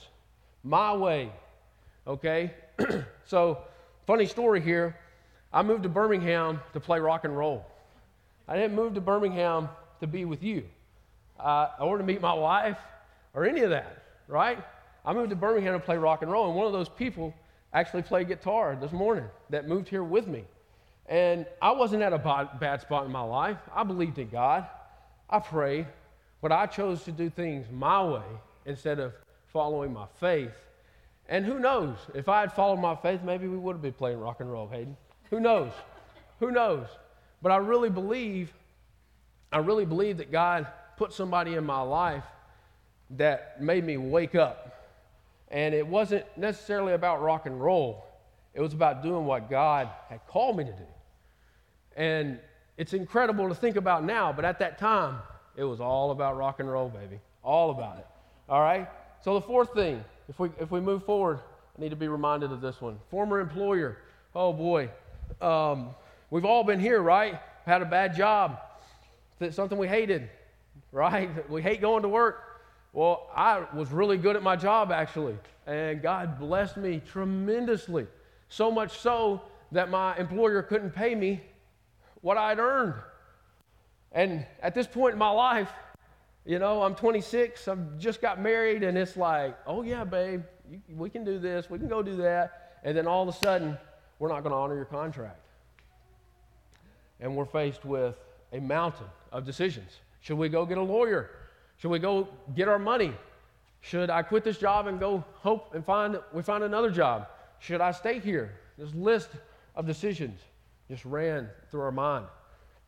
my 0.63 0.93
way. 0.93 1.31
Okay? 2.05 2.53
so, 3.25 3.60
funny 4.05 4.25
story 4.25 4.62
here. 4.62 4.96
I 5.51 5.63
moved 5.63 5.84
to 5.84 5.89
Birmingham 5.89 6.62
to 6.74 6.79
play 6.79 7.00
rock 7.00 7.25
and 7.25 7.38
roll. 7.38 7.65
I 8.48 8.55
didn't 8.55 8.75
move 8.75 8.93
to 8.93 9.01
Birmingham 9.01 9.69
to 10.00 10.07
be 10.07 10.25
with 10.25 10.43
you 10.43 10.63
uh, 11.39 11.69
or 11.79 11.98
to 11.98 12.03
meet 12.03 12.22
my 12.22 12.34
wife 12.34 12.77
or 13.34 13.46
any 13.46 13.62
of 13.62 13.69
that, 13.72 14.03
right? 14.27 14.63
I 15.05 15.13
moved 15.13 15.29
to 15.31 15.36
Birmingham 15.36 15.74
to 15.74 15.79
play 15.79 15.98
rock 15.98 16.22
and 16.22 16.31
roll, 16.31 16.48
and 16.48 16.55
one 16.55 16.67
of 16.67 16.74
those 16.74 16.89
people 16.89 17.34
actually 17.74 18.03
played 18.03 18.27
guitar 18.27 18.77
this 18.79 18.91
morning 18.91 19.25
that 19.50 19.67
moved 19.67 19.89
here 19.89 20.03
with 20.03 20.27
me. 20.27 20.43
And 21.07 21.46
I 21.62 21.72
wasn't 21.72 22.01
at 22.01 22.12
a 22.12 22.50
bad 22.60 22.81
spot 22.81 23.05
in 23.05 23.12
my 23.12 23.22
life. 23.22 23.57
I 23.74 23.84
believed 23.84 24.17
in 24.17 24.29
God. 24.29 24.67
I 25.29 25.39
prayed, 25.39 25.88
but 26.41 26.51
I 26.51 26.65
chose 26.65 27.03
to 27.03 27.12
do 27.12 27.29
things 27.29 27.67
my 27.72 28.03
way 28.03 28.24
instead 28.65 29.00
of 29.00 29.13
following 29.48 29.93
my 29.93 30.05
faith. 30.19 30.53
And 31.29 31.46
who 31.46 31.60
knows? 31.60 31.98
If 32.13 32.29
I 32.29 32.41
had 32.41 32.53
followed 32.53 32.79
my 32.79 32.96
faith, 32.96 33.22
maybe 33.24 33.48
we 33.48 33.57
would 33.57 33.74
have 33.74 33.81
been 33.81 33.93
playing 33.93 34.19
rock 34.19 34.39
and 34.39 34.51
roll, 34.51 34.67
Hayden. 34.67 34.96
Who 35.29 35.39
knows? 35.39 35.72
who 36.39 36.51
knows? 36.51 36.88
But 37.41 37.51
I 37.51 37.57
really 37.57 37.89
believe, 37.89 38.53
I 39.51 39.60
really 39.60 39.86
believe 39.86 40.17
that 40.17 40.31
God 40.31 40.67
put 40.98 41.13
somebody 41.13 41.55
in 41.55 41.65
my 41.65 41.81
life 41.81 42.24
that 43.12 43.62
made 43.62 43.86
me 43.86 43.98
wake 43.98 44.36
up 44.36 44.77
and 45.50 45.74
it 45.74 45.86
wasn't 45.86 46.25
necessarily 46.38 46.93
about 46.93 47.22
rock 47.22 47.46
and 47.46 47.62
roll, 47.62 48.05
it 48.53 48.62
was 48.62 48.74
about 48.74 49.01
doing 49.01 49.25
what 49.25 49.50
God 49.50 49.89
had 50.10 50.25
called 50.27 50.57
me 50.57 50.65
to 50.65 50.72
do. 50.72 50.88
And 51.96 52.39
it's 52.77 52.93
incredible 52.93 53.50
to 53.50 53.55
think 53.55 53.75
about 53.75 54.03
now, 54.03 54.31
but 54.31 54.46
at 54.46 54.60
that 54.60 54.77
time, 54.77 55.17
it 55.55 55.63
was 55.63 55.79
all 55.79 56.12
about 56.12 56.38
rock 56.38 56.60
and 56.60 56.72
roll, 56.72 56.89
baby. 56.89 57.19
All 57.43 57.72
about 57.72 57.98
it. 57.98 58.07
All 58.48 58.62
right? 58.62 58.88
So, 59.24 59.34
the 59.34 59.41
fourth 59.41 59.74
thing, 59.74 60.03
if 60.29 60.39
we, 60.39 60.50
if 60.60 60.69
we 60.69 60.79
move 60.79 61.03
forward, 61.03 61.39
I 61.77 61.81
need 61.81 61.89
to 61.89 61.96
be 61.96 62.07
reminded 62.07 62.51
of 62.51 62.62
this 62.62 62.79
one. 62.79 63.00
Former 63.10 63.39
employer. 63.39 63.98
Oh, 64.36 64.53
boy. 64.53 64.89
Um, 65.41 65.89
we've 66.29 66.46
all 66.46 66.63
been 66.63 66.79
here, 66.79 67.01
right? 67.01 67.39
Had 67.65 67.81
a 67.81 67.86
bad 67.86 68.15
job, 68.15 68.60
something 69.51 69.77
we 69.77 69.88
hated, 69.88 70.29
right? 70.91 71.29
We 71.50 71.62
hate 71.62 71.81
going 71.81 72.03
to 72.03 72.10
work. 72.10 72.43
Well, 72.93 73.29
I 73.36 73.65
was 73.74 73.91
really 73.91 74.17
good 74.17 74.36
at 74.36 74.43
my 74.43 74.55
job 74.55 74.91
actually, 74.91 75.38
and 75.65 76.01
God 76.01 76.39
blessed 76.39 76.77
me 76.77 77.01
tremendously. 77.05 78.07
So 78.50 78.72
much 78.72 79.00
so 79.00 79.41
that 79.72 79.89
my 79.89 80.17
employer 80.17 80.63
couldn't 80.63 80.91
pay 80.91 81.13
me 81.13 81.41
what 82.27 82.38
I'd 82.38 82.60
earned. 82.60 82.93
And 84.12 84.46
at 84.62 84.75
this 84.75 84.86
point 84.86 85.13
in 85.13 85.17
my 85.17 85.29
life, 85.29 85.69
you 86.46 86.60
know, 86.60 86.81
I'm 86.81 86.93
26, 86.93 87.69
I've 87.69 87.98
just 87.98 88.22
got 88.22 88.41
married, 88.41 88.84
and 88.84 88.98
it's 88.98 89.15
like, 89.15 89.57
oh 89.65 89.81
yeah, 89.81 90.03
babe, 90.03 90.43
you, 90.69 90.81
we 90.89 91.10
can 91.10 91.24
do 91.24 91.39
this, 91.39 91.69
we 91.69 91.79
can 91.79 91.88
go 91.88 92.03
do 92.03 92.17
that. 92.17 92.79
And 92.84 92.98
then 92.98 93.07
all 93.07 93.24
of 93.24 93.34
a 93.34 93.38
sudden, 93.38 93.77
we're 94.19 94.27
not 94.27 94.43
going 94.43 94.51
to 94.51 94.57
honor 94.57 94.75
your 94.75 94.84
contract. 94.84 95.39
And 97.22 97.34
we're 97.34 97.46
faced 97.46 97.86
with 97.86 98.15
a 98.51 98.60
mountain 98.60 99.07
of 99.31 99.46
decisions. 99.46 99.91
Should 100.19 100.38
we 100.38 100.50
go 100.50 100.65
get 100.65 100.77
a 100.77 100.84
lawyer? 100.84 101.29
Should 101.77 101.91
we 101.91 102.00
go 102.00 102.27
get 102.57 102.67
our 102.67 102.79
money? 102.79 103.13
Should 103.79 104.10
I 104.10 104.22
quit 104.22 104.43
this 104.43 104.57
job 104.57 104.88
and 104.88 105.00
go 105.00 105.24
hope 105.36 105.74
and 105.74 105.86
find 105.86 106.19
we 106.34 106.43
find 106.43 106.65
another 106.65 106.91
job? 106.91 107.29
Should 107.60 107.79
I 107.79 107.91
stay 107.91 108.19
here? 108.19 108.51
This 108.77 108.93
list 108.93 109.29
of 109.75 109.86
decisions 109.86 110.41
just 110.89 111.06
ran 111.06 111.50
through 111.70 111.82
our 111.82 111.91
mind. 111.91 112.25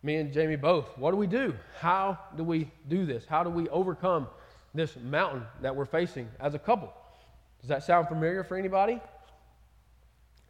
Me 0.01 0.15
and 0.15 0.31
Jamie 0.31 0.55
both. 0.55 0.97
What 0.97 1.11
do 1.11 1.17
we 1.17 1.27
do? 1.27 1.53
How 1.79 2.17
do 2.37 2.43
we 2.43 2.71
do 2.87 3.05
this? 3.05 3.25
How 3.25 3.43
do 3.43 3.49
we 3.49 3.67
overcome 3.69 4.27
this 4.73 4.95
mountain 4.95 5.43
that 5.61 5.75
we're 5.75 5.85
facing 5.85 6.29
as 6.39 6.53
a 6.53 6.59
couple? 6.59 6.93
Does 7.59 7.69
that 7.69 7.83
sound 7.83 8.07
familiar 8.07 8.43
for 8.43 8.57
anybody? 8.57 9.01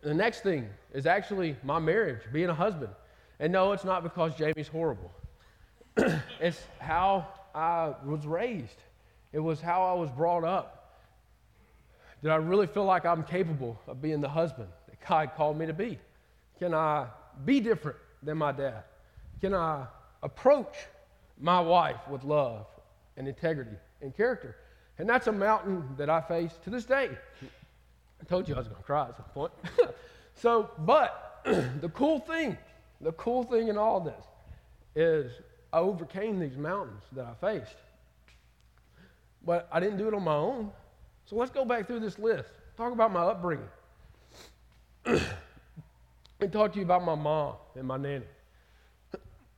The 0.02 0.14
next 0.14 0.42
thing 0.42 0.70
is 0.94 1.06
actually 1.06 1.56
my 1.64 1.80
marriage, 1.80 2.22
being 2.32 2.50
a 2.50 2.54
husband. 2.54 2.92
And 3.40 3.52
no, 3.52 3.72
it's 3.72 3.84
not 3.84 4.04
because 4.04 4.36
Jamie's 4.36 4.68
horrible. 4.68 5.12
it's 6.40 6.62
how 6.80 7.28
I 7.56 7.94
was 8.06 8.28
raised. 8.28 8.78
It 9.34 9.40
was 9.40 9.60
how 9.60 9.84
I 9.84 9.94
was 9.94 10.12
brought 10.12 10.44
up. 10.44 10.76
Did 12.22 12.32
I 12.32 12.36
really 12.36 12.68
feel 12.68 12.86
like 12.86 13.06
I'm 13.06 13.24
capable 13.24 13.80
of 13.88 14.02
being 14.02 14.22
the 14.22 14.30
husband 14.30 14.68
that 14.88 15.08
God 15.08 15.32
called 15.36 15.58
me 15.58 15.66
to 15.66 15.74
be? 15.74 15.98
Can 16.60 16.74
I 16.74 17.08
be 17.46 17.60
different 17.60 17.98
than 18.24 18.38
my 18.38 18.52
dad? 18.52 18.84
Can 19.42 19.54
I 19.54 19.86
approach 20.24 20.76
my 21.40 21.60
wife 21.60 22.08
with 22.10 22.24
love 22.24 22.66
and 23.18 23.28
integrity 23.28 23.78
and 24.02 24.16
character? 24.16 24.56
And 24.98 25.10
that's 25.10 25.28
a 25.28 25.32
mountain 25.32 25.84
that 25.98 26.10
I 26.10 26.22
face 26.22 26.52
to 26.64 26.70
this 26.70 26.86
day. 26.86 27.10
I 28.22 28.26
told 28.26 28.50
you 28.50 28.56
I 28.56 28.58
was 28.58 28.68
going 28.68 28.82
to 28.82 28.86
cry 28.86 29.08
at 29.08 29.16
some 29.16 29.26
point. 29.34 29.54
so, 30.36 30.70
but 30.80 31.42
the 31.82 31.90
cool 31.90 32.20
thing, 32.20 32.58
the 33.00 33.14
cool 33.14 33.44
thing 33.44 33.70
in 33.70 33.78
all 33.78 34.02
this 34.02 34.26
is 34.96 35.32
I 35.72 35.80
overcame 35.80 36.40
these 36.40 36.58
mountains 36.58 37.04
that 37.14 37.26
I 37.26 37.34
faced. 37.40 37.76
But 39.46 39.70
I 39.72 39.80
didn't 39.80 39.98
do 39.98 40.08
it 40.08 40.14
on 40.14 40.24
my 40.24 40.36
own. 40.36 40.72
So 41.26 41.38
let's 41.38 41.52
go 41.52 41.64
back 41.64 41.88
through 41.88 42.02
this 42.02 42.20
list. 42.20 42.50
Talk 42.76 42.92
about 42.92 43.14
my 43.14 43.22
upbringing. 43.22 43.70
and 46.40 46.52
talk 46.52 46.74
to 46.74 46.80
you 46.80 46.86
about 46.86 47.04
my 47.04 47.16
mom 47.16 47.56
and 47.76 47.88
my 47.88 47.98
nanny 47.98 48.26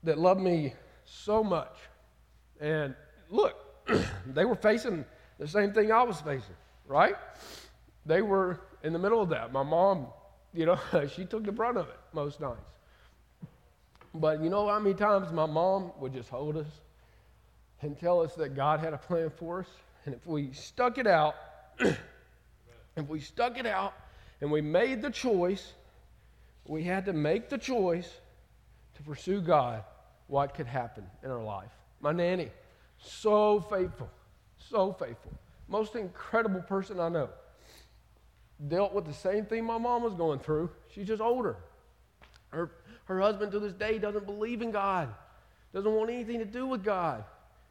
that 0.04 0.18
loved 0.18 0.42
me 0.42 0.74
so 1.06 1.44
much. 1.44 1.76
And 2.60 2.96
look, 3.30 3.56
they 4.28 4.46
were 4.46 4.56
facing 4.56 5.06
the 5.40 5.48
same 5.48 5.74
thing 5.74 5.92
I 5.92 6.04
was 6.04 6.20
facing, 6.22 6.56
right? 6.88 7.16
They 8.06 8.22
were 8.22 8.62
in 8.84 8.94
the 8.94 9.00
middle 9.00 9.22
of 9.22 9.30
that. 9.30 9.52
My 9.52 9.64
mom, 9.64 10.08
you 10.54 10.66
know, 10.66 10.80
she 11.16 11.26
took 11.26 11.46
the 11.46 11.52
brunt 11.52 11.78
of 11.78 11.88
it 11.88 12.00
most 12.14 12.40
nights. 12.40 12.60
But 14.14 14.44
you 14.44 14.50
know 14.50 14.68
how 14.68 14.80
many 14.80 14.96
times 14.96 15.32
my 15.32 15.46
mom 15.46 15.92
would 16.00 16.14
just 16.14 16.30
hold 16.30 16.58
us 16.58 16.68
and 17.82 17.98
tell 17.98 18.22
us 18.22 18.36
that 18.36 18.56
God 18.56 18.80
had 18.80 18.94
a 18.94 18.98
plan 18.98 19.30
for 19.30 19.62
us? 19.62 19.68
And 20.06 20.14
if 20.14 20.26
we 20.26 20.52
stuck 20.52 20.98
it 20.98 21.08
out, 21.08 21.36
if 21.80 23.08
we 23.08 23.20
stuck 23.20 23.58
it 23.58 23.66
out 23.66 23.94
and 24.42 24.52
we 24.52 24.62
made 24.62 25.02
the 25.02 25.12
choice, 25.12 25.74
we 26.66 26.84
had 26.84 27.06
to 27.06 27.14
make 27.14 27.50
the 27.50 27.58
choice 27.58 28.10
to 28.96 29.04
pursue 29.04 29.42
God, 29.42 29.84
what 30.28 30.54
could 30.54 30.68
happen 30.68 31.06
in 31.24 31.32
our 31.32 31.44
life. 31.44 31.72
My 32.00 32.12
nanny, 32.12 32.50
so 32.98 33.60
faithful, 33.60 34.10
so 34.58 34.94
faithful. 34.94 35.34
Most 35.68 35.96
incredible 35.96 36.62
person 36.62 37.00
I 37.00 37.10
know. 37.10 37.30
Dealt 38.68 38.94
with 38.94 39.06
the 39.06 39.14
same 39.14 39.46
thing 39.46 39.66
my 39.66 39.78
mom 39.78 40.04
was 40.04 40.14
going 40.14 40.40
through. 40.40 40.70
She's 40.94 41.08
just 41.08 41.22
older. 41.22 41.58
Her, 42.50 42.72
her 43.06 43.20
husband 43.20 43.52
to 43.54 43.60
this 43.60 43.74
day 43.74 43.98
doesn't 43.98 44.26
believe 44.26 44.62
in 44.62 44.72
God, 44.72 45.10
doesn't 45.74 45.92
want 45.92 46.10
anything 46.10 46.40
to 46.40 46.46
do 46.46 46.68
with 46.68 46.84
God. 46.84 47.24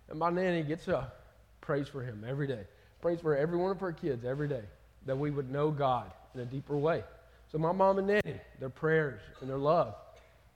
And 0.08 0.18
my 0.18 0.30
nanny 0.30 0.62
gets 0.62 0.88
up, 0.88 1.24
prays 1.60 1.86
for 1.86 2.02
him 2.02 2.24
every 2.28 2.46
day, 2.46 2.64
prays 3.00 3.20
for 3.20 3.36
every 3.36 3.56
one 3.56 3.70
of 3.70 3.80
her 3.80 3.92
kids 3.92 4.24
every 4.24 4.48
day 4.48 4.64
that 5.06 5.16
we 5.16 5.30
would 5.30 5.50
know 5.50 5.70
God 5.70 6.10
in 6.34 6.40
a 6.40 6.44
deeper 6.44 6.76
way. 6.76 7.04
So 7.50 7.58
my 7.58 7.72
mom 7.72 7.98
and 7.98 8.06
nanny, 8.06 8.40
their 8.60 8.68
prayers 8.68 9.20
and 9.40 9.50
their 9.50 9.58
love, 9.58 9.94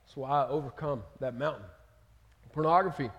that's 0.05 0.15
why 0.15 0.29
I 0.29 0.47
overcome 0.47 1.03
that 1.19 1.35
mountain. 1.35 1.65
Pornography. 2.53 3.09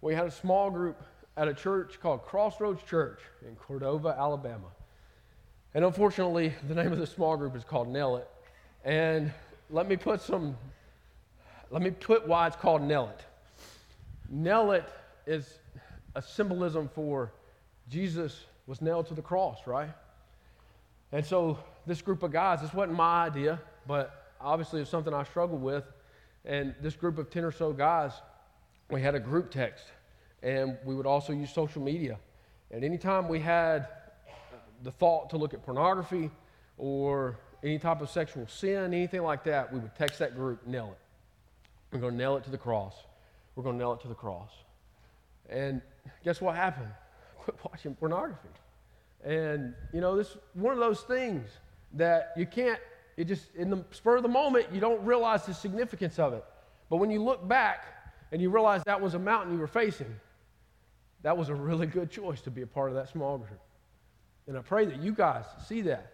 We 0.00 0.14
had 0.14 0.26
a 0.26 0.30
small 0.30 0.70
group 0.70 1.02
at 1.36 1.46
a 1.46 1.52
church 1.52 2.00
called 2.00 2.24
Crossroads 2.24 2.82
Church 2.84 3.20
in 3.46 3.54
Cordova, 3.56 4.16
Alabama. 4.18 4.68
And 5.74 5.84
unfortunately, 5.84 6.54
the 6.68 6.74
name 6.74 6.90
of 6.90 6.98
the 6.98 7.06
small 7.06 7.36
group 7.36 7.54
is 7.54 7.64
called 7.64 7.88
Nail 7.88 8.16
It. 8.16 8.28
And 8.82 9.30
let 9.68 9.86
me 9.86 9.96
put 9.96 10.22
some, 10.22 10.56
let 11.70 11.82
me 11.82 11.90
put 11.90 12.26
why 12.26 12.46
it's 12.46 12.56
called 12.56 12.80
Nail 12.80 13.12
It. 13.14 13.24
Nail 14.30 14.72
It 14.72 14.88
is 15.26 15.58
a 16.14 16.22
symbolism 16.22 16.88
for 16.94 17.32
Jesus 17.90 18.44
was 18.66 18.80
nailed 18.80 19.06
to 19.08 19.14
the 19.14 19.22
cross, 19.22 19.66
right? 19.66 19.90
And 21.12 21.24
so 21.24 21.58
this 21.86 22.02
group 22.02 22.22
of 22.22 22.32
guys, 22.32 22.60
this 22.60 22.74
wasn't 22.74 22.96
my 22.96 23.26
idea, 23.26 23.60
but 23.86 24.32
obviously 24.40 24.80
it's 24.80 24.90
something 24.90 25.14
I 25.14 25.24
struggled 25.24 25.62
with. 25.62 25.84
And 26.44 26.74
this 26.80 26.94
group 26.94 27.18
of 27.18 27.30
10 27.30 27.44
or 27.44 27.52
so 27.52 27.72
guys, 27.72 28.12
we 28.90 29.02
had 29.02 29.14
a 29.14 29.20
group 29.20 29.50
text, 29.50 29.84
and 30.42 30.78
we 30.84 30.94
would 30.94 31.06
also 31.06 31.32
use 31.32 31.52
social 31.52 31.82
media. 31.82 32.18
And 32.70 32.84
anytime 32.84 33.28
we 33.28 33.40
had 33.40 33.88
the 34.82 34.90
thought 34.90 35.30
to 35.30 35.36
look 35.36 35.54
at 35.54 35.64
pornography 35.64 36.30
or 36.76 37.38
any 37.62 37.78
type 37.78 38.00
of 38.00 38.10
sexual 38.10 38.46
sin, 38.46 38.94
anything 38.94 39.22
like 39.22 39.44
that, 39.44 39.72
we 39.72 39.78
would 39.78 39.94
text 39.96 40.18
that 40.20 40.36
group, 40.36 40.66
nail 40.66 40.90
it. 40.92 40.98
We're 41.92 42.00
going 42.00 42.12
to 42.12 42.18
nail 42.18 42.36
it 42.36 42.44
to 42.44 42.50
the 42.50 42.58
cross. 42.58 42.94
We're 43.56 43.62
going 43.62 43.76
to 43.76 43.78
nail 43.78 43.92
it 43.94 44.00
to 44.02 44.08
the 44.08 44.14
cross. 44.14 44.50
And 45.48 45.80
guess 46.22 46.40
what 46.40 46.54
happened? 46.54 46.90
Quit 47.38 47.56
watching 47.64 47.94
pornography. 47.94 48.48
And, 49.24 49.74
you 49.92 50.00
know, 50.00 50.16
this 50.16 50.36
one 50.54 50.72
of 50.72 50.78
those 50.78 51.00
things 51.02 51.48
that 51.94 52.32
you 52.36 52.46
can't, 52.46 52.78
it 53.16 53.24
just, 53.24 53.54
in 53.54 53.70
the 53.70 53.84
spur 53.90 54.16
of 54.16 54.22
the 54.22 54.28
moment, 54.28 54.66
you 54.72 54.80
don't 54.80 55.04
realize 55.04 55.44
the 55.46 55.54
significance 55.54 56.18
of 56.18 56.32
it. 56.32 56.44
But 56.88 56.96
when 56.96 57.10
you 57.10 57.22
look 57.22 57.46
back 57.46 57.84
and 58.30 58.40
you 58.40 58.50
realize 58.50 58.82
that 58.84 59.00
was 59.00 59.14
a 59.14 59.18
mountain 59.18 59.54
you 59.54 59.58
were 59.58 59.66
facing, 59.66 60.14
that 61.22 61.36
was 61.36 61.48
a 61.48 61.54
really 61.54 61.86
good 61.86 62.10
choice 62.10 62.40
to 62.42 62.50
be 62.50 62.62
a 62.62 62.66
part 62.66 62.90
of 62.90 62.94
that 62.94 63.08
small 63.08 63.38
group. 63.38 63.60
And 64.46 64.56
I 64.56 64.60
pray 64.60 64.84
that 64.86 65.00
you 65.00 65.12
guys 65.12 65.44
see 65.66 65.82
that. 65.82 66.12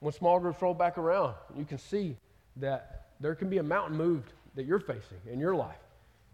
When 0.00 0.12
small 0.12 0.38
groups 0.40 0.60
roll 0.60 0.74
back 0.74 0.98
around, 0.98 1.34
you 1.56 1.64
can 1.64 1.78
see 1.78 2.16
that 2.56 3.06
there 3.20 3.34
can 3.34 3.48
be 3.48 3.58
a 3.58 3.62
mountain 3.62 3.96
moved 3.96 4.32
that 4.56 4.64
you're 4.64 4.80
facing 4.80 5.18
in 5.30 5.40
your 5.40 5.54
life 5.54 5.76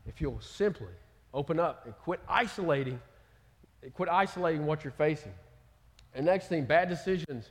if 0.07 0.21
you'll 0.21 0.41
simply 0.41 0.89
open 1.35 1.61
up 1.61 1.85
and 1.85 1.95
quit 1.99 2.21
isolating, 2.29 2.99
quit 3.95 4.09
isolating 4.09 4.65
what 4.67 4.83
you're 4.83 4.93
facing. 4.93 5.33
And 6.15 6.27
next 6.27 6.49
thing, 6.49 6.65
bad 6.65 6.89
decisions. 6.89 7.51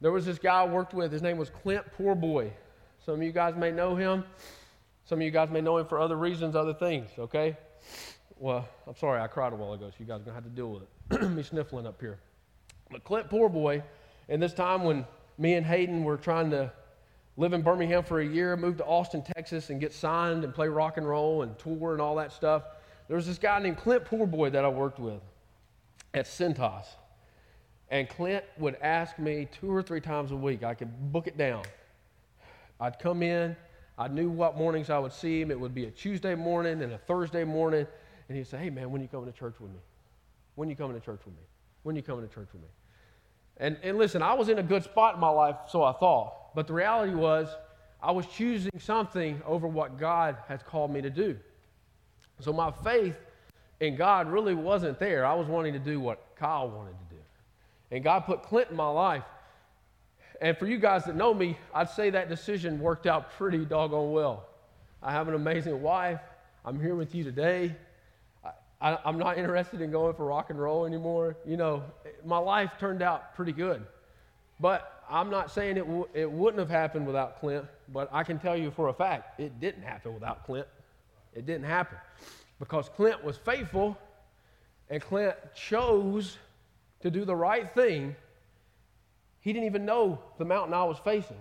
There 0.00 0.10
was 0.10 0.26
this 0.26 0.38
guy 0.38 0.62
I 0.62 0.66
worked 0.66 0.94
with. 0.94 1.12
His 1.12 1.22
name 1.22 1.36
was 1.38 1.50
Clint 1.50 1.84
Poorboy. 1.98 2.50
Some 3.04 3.14
of 3.14 3.22
you 3.22 3.32
guys 3.32 3.54
may 3.56 3.70
know 3.70 3.94
him. 3.94 4.24
Some 5.04 5.18
of 5.18 5.22
you 5.22 5.30
guys 5.30 5.50
may 5.50 5.60
know 5.60 5.78
him 5.78 5.86
for 5.86 5.98
other 5.98 6.16
reasons, 6.16 6.54
other 6.54 6.74
things, 6.74 7.10
okay? 7.18 7.56
Well, 8.38 8.68
I'm 8.86 8.96
sorry, 8.96 9.20
I 9.20 9.26
cried 9.26 9.52
a 9.52 9.56
while 9.56 9.72
ago, 9.72 9.88
so 9.88 9.96
you 9.98 10.06
guys 10.06 10.20
are 10.20 10.24
going 10.24 10.26
to 10.26 10.34
have 10.34 10.44
to 10.44 10.50
deal 10.50 10.70
with 10.70 10.82
it. 10.82 11.28
me 11.30 11.42
sniffling 11.42 11.86
up 11.86 12.00
here. 12.00 12.18
But 12.90 13.04
Clint 13.04 13.28
Poorboy, 13.28 13.82
in 14.28 14.40
this 14.40 14.54
time 14.54 14.84
when 14.84 15.04
me 15.38 15.54
and 15.54 15.66
Hayden 15.66 16.04
were 16.04 16.16
trying 16.16 16.50
to 16.50 16.72
live 17.36 17.52
in 17.52 17.62
Birmingham 17.62 18.04
for 18.04 18.20
a 18.20 18.26
year, 18.26 18.56
move 18.56 18.76
to 18.78 18.84
Austin, 18.84 19.22
Texas, 19.22 19.70
and 19.70 19.80
get 19.80 19.92
signed 19.92 20.44
and 20.44 20.54
play 20.54 20.68
rock 20.68 20.96
and 20.96 21.08
roll 21.08 21.42
and 21.42 21.58
tour 21.58 21.92
and 21.92 22.00
all 22.00 22.16
that 22.16 22.32
stuff, 22.32 22.64
there 23.08 23.16
was 23.16 23.26
this 23.26 23.38
guy 23.38 23.58
named 23.58 23.78
Clint 23.78 24.04
Poorboy 24.04 24.52
that 24.52 24.64
I 24.64 24.68
worked 24.68 24.98
with 24.98 25.20
at 26.14 26.26
Cintas. 26.26 26.86
And 27.92 28.08
Clint 28.08 28.42
would 28.56 28.76
ask 28.80 29.18
me 29.18 29.46
two 29.60 29.70
or 29.70 29.82
three 29.82 30.00
times 30.00 30.32
a 30.32 30.36
week. 30.36 30.64
I 30.64 30.72
could 30.72 31.12
book 31.12 31.26
it 31.26 31.36
down. 31.36 31.62
I'd 32.80 32.98
come 32.98 33.22
in. 33.22 33.54
I 33.98 34.08
knew 34.08 34.30
what 34.30 34.56
mornings 34.56 34.88
I 34.88 34.98
would 34.98 35.12
see 35.12 35.42
him. 35.42 35.50
It 35.50 35.60
would 35.60 35.74
be 35.74 35.84
a 35.84 35.90
Tuesday 35.90 36.34
morning 36.34 36.82
and 36.82 36.94
a 36.94 36.98
Thursday 36.98 37.44
morning. 37.44 37.86
And 38.28 38.38
he'd 38.38 38.46
say, 38.46 38.56
Hey, 38.56 38.70
man, 38.70 38.90
when 38.90 39.02
you 39.02 39.08
coming 39.08 39.30
to 39.30 39.38
church 39.38 39.56
with 39.60 39.70
me? 39.70 39.78
When 40.54 40.70
you 40.70 40.74
coming 40.74 40.98
to 40.98 41.04
church 41.04 41.20
with 41.26 41.34
me? 41.34 41.42
When 41.82 41.94
you 41.94 42.00
coming 42.00 42.26
to 42.26 42.34
church 42.34 42.48
with 42.54 42.62
me? 42.62 42.68
And, 43.58 43.76
and 43.82 43.98
listen, 43.98 44.22
I 44.22 44.32
was 44.32 44.48
in 44.48 44.58
a 44.58 44.62
good 44.62 44.82
spot 44.82 45.16
in 45.16 45.20
my 45.20 45.28
life, 45.28 45.56
so 45.68 45.82
I 45.82 45.92
thought. 45.92 46.54
But 46.54 46.66
the 46.66 46.72
reality 46.72 47.12
was, 47.12 47.54
I 48.02 48.10
was 48.10 48.24
choosing 48.24 48.72
something 48.78 49.42
over 49.44 49.68
what 49.68 49.98
God 49.98 50.38
has 50.48 50.62
called 50.62 50.90
me 50.90 51.02
to 51.02 51.10
do. 51.10 51.38
So 52.40 52.54
my 52.54 52.70
faith 52.70 53.16
in 53.80 53.96
God 53.96 54.32
really 54.32 54.54
wasn't 54.54 54.98
there. 54.98 55.26
I 55.26 55.34
was 55.34 55.46
wanting 55.46 55.74
to 55.74 55.78
do 55.78 56.00
what 56.00 56.34
Kyle 56.36 56.70
wanted 56.70 56.92
to 56.92 57.04
do. 57.10 57.11
And 57.92 58.02
God 58.02 58.20
put 58.20 58.42
Clint 58.42 58.70
in 58.70 58.76
my 58.76 58.88
life. 58.88 59.22
And 60.40 60.56
for 60.56 60.66
you 60.66 60.78
guys 60.78 61.04
that 61.04 61.14
know 61.14 61.32
me, 61.32 61.58
I'd 61.72 61.90
say 61.90 62.10
that 62.10 62.28
decision 62.28 62.80
worked 62.80 63.06
out 63.06 63.30
pretty 63.32 63.64
doggone 63.64 64.10
well. 64.10 64.48
I 65.02 65.12
have 65.12 65.28
an 65.28 65.34
amazing 65.34 65.80
wife. 65.82 66.20
I'm 66.64 66.80
here 66.80 66.96
with 66.96 67.14
you 67.14 67.22
today. 67.22 67.76
I, 68.80 68.98
am 69.04 69.18
not 69.18 69.38
interested 69.38 69.80
in 69.80 69.92
going 69.92 70.14
for 70.14 70.24
rock 70.24 70.50
and 70.50 70.60
roll 70.60 70.86
anymore. 70.86 71.36
You 71.46 71.56
know, 71.56 71.84
my 72.24 72.38
life 72.38 72.72
turned 72.80 73.02
out 73.02 73.36
pretty 73.36 73.52
good. 73.52 73.84
But 74.58 75.04
I'm 75.08 75.30
not 75.30 75.50
saying 75.52 75.76
it, 75.76 75.86
w- 75.86 76.08
it 76.14 76.30
wouldn't 76.30 76.58
have 76.58 76.70
happened 76.70 77.06
without 77.06 77.38
Clint, 77.38 77.66
but 77.92 78.08
I 78.10 78.24
can 78.24 78.38
tell 78.38 78.56
you 78.56 78.70
for 78.70 78.88
a 78.88 78.92
fact 78.92 79.38
it 79.38 79.60
didn't 79.60 79.82
happen 79.82 80.14
without 80.14 80.44
Clint. 80.46 80.66
It 81.34 81.46
didn't 81.46 81.66
happen 81.66 81.98
because 82.58 82.88
Clint 82.88 83.22
was 83.22 83.36
faithful 83.36 83.98
and 84.88 85.00
Clint 85.02 85.36
chose 85.54 86.38
to 87.02 87.10
do 87.10 87.24
the 87.24 87.36
right 87.36 87.72
thing. 87.74 88.16
He 89.40 89.52
didn't 89.52 89.66
even 89.66 89.84
know 89.84 90.20
the 90.38 90.44
mountain 90.44 90.74
I 90.74 90.84
was 90.84 90.98
facing. 91.04 91.40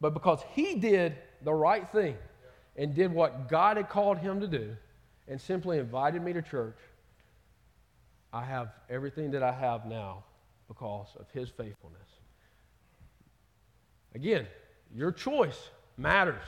But 0.00 0.14
because 0.14 0.40
he 0.54 0.76
did 0.76 1.16
the 1.42 1.52
right 1.52 1.88
thing 1.90 2.16
and 2.76 2.94
did 2.94 3.12
what 3.12 3.48
God 3.48 3.76
had 3.76 3.88
called 3.88 4.18
him 4.18 4.40
to 4.40 4.46
do 4.46 4.76
and 5.28 5.40
simply 5.40 5.78
invited 5.78 6.22
me 6.22 6.32
to 6.32 6.42
church, 6.42 6.78
I 8.32 8.44
have 8.44 8.68
everything 8.88 9.32
that 9.32 9.42
I 9.42 9.52
have 9.52 9.86
now 9.86 10.24
because 10.68 11.08
of 11.18 11.26
his 11.32 11.48
faithfulness. 11.48 12.08
Again, 14.14 14.46
your 14.94 15.12
choice 15.12 15.70
matters. 15.96 16.46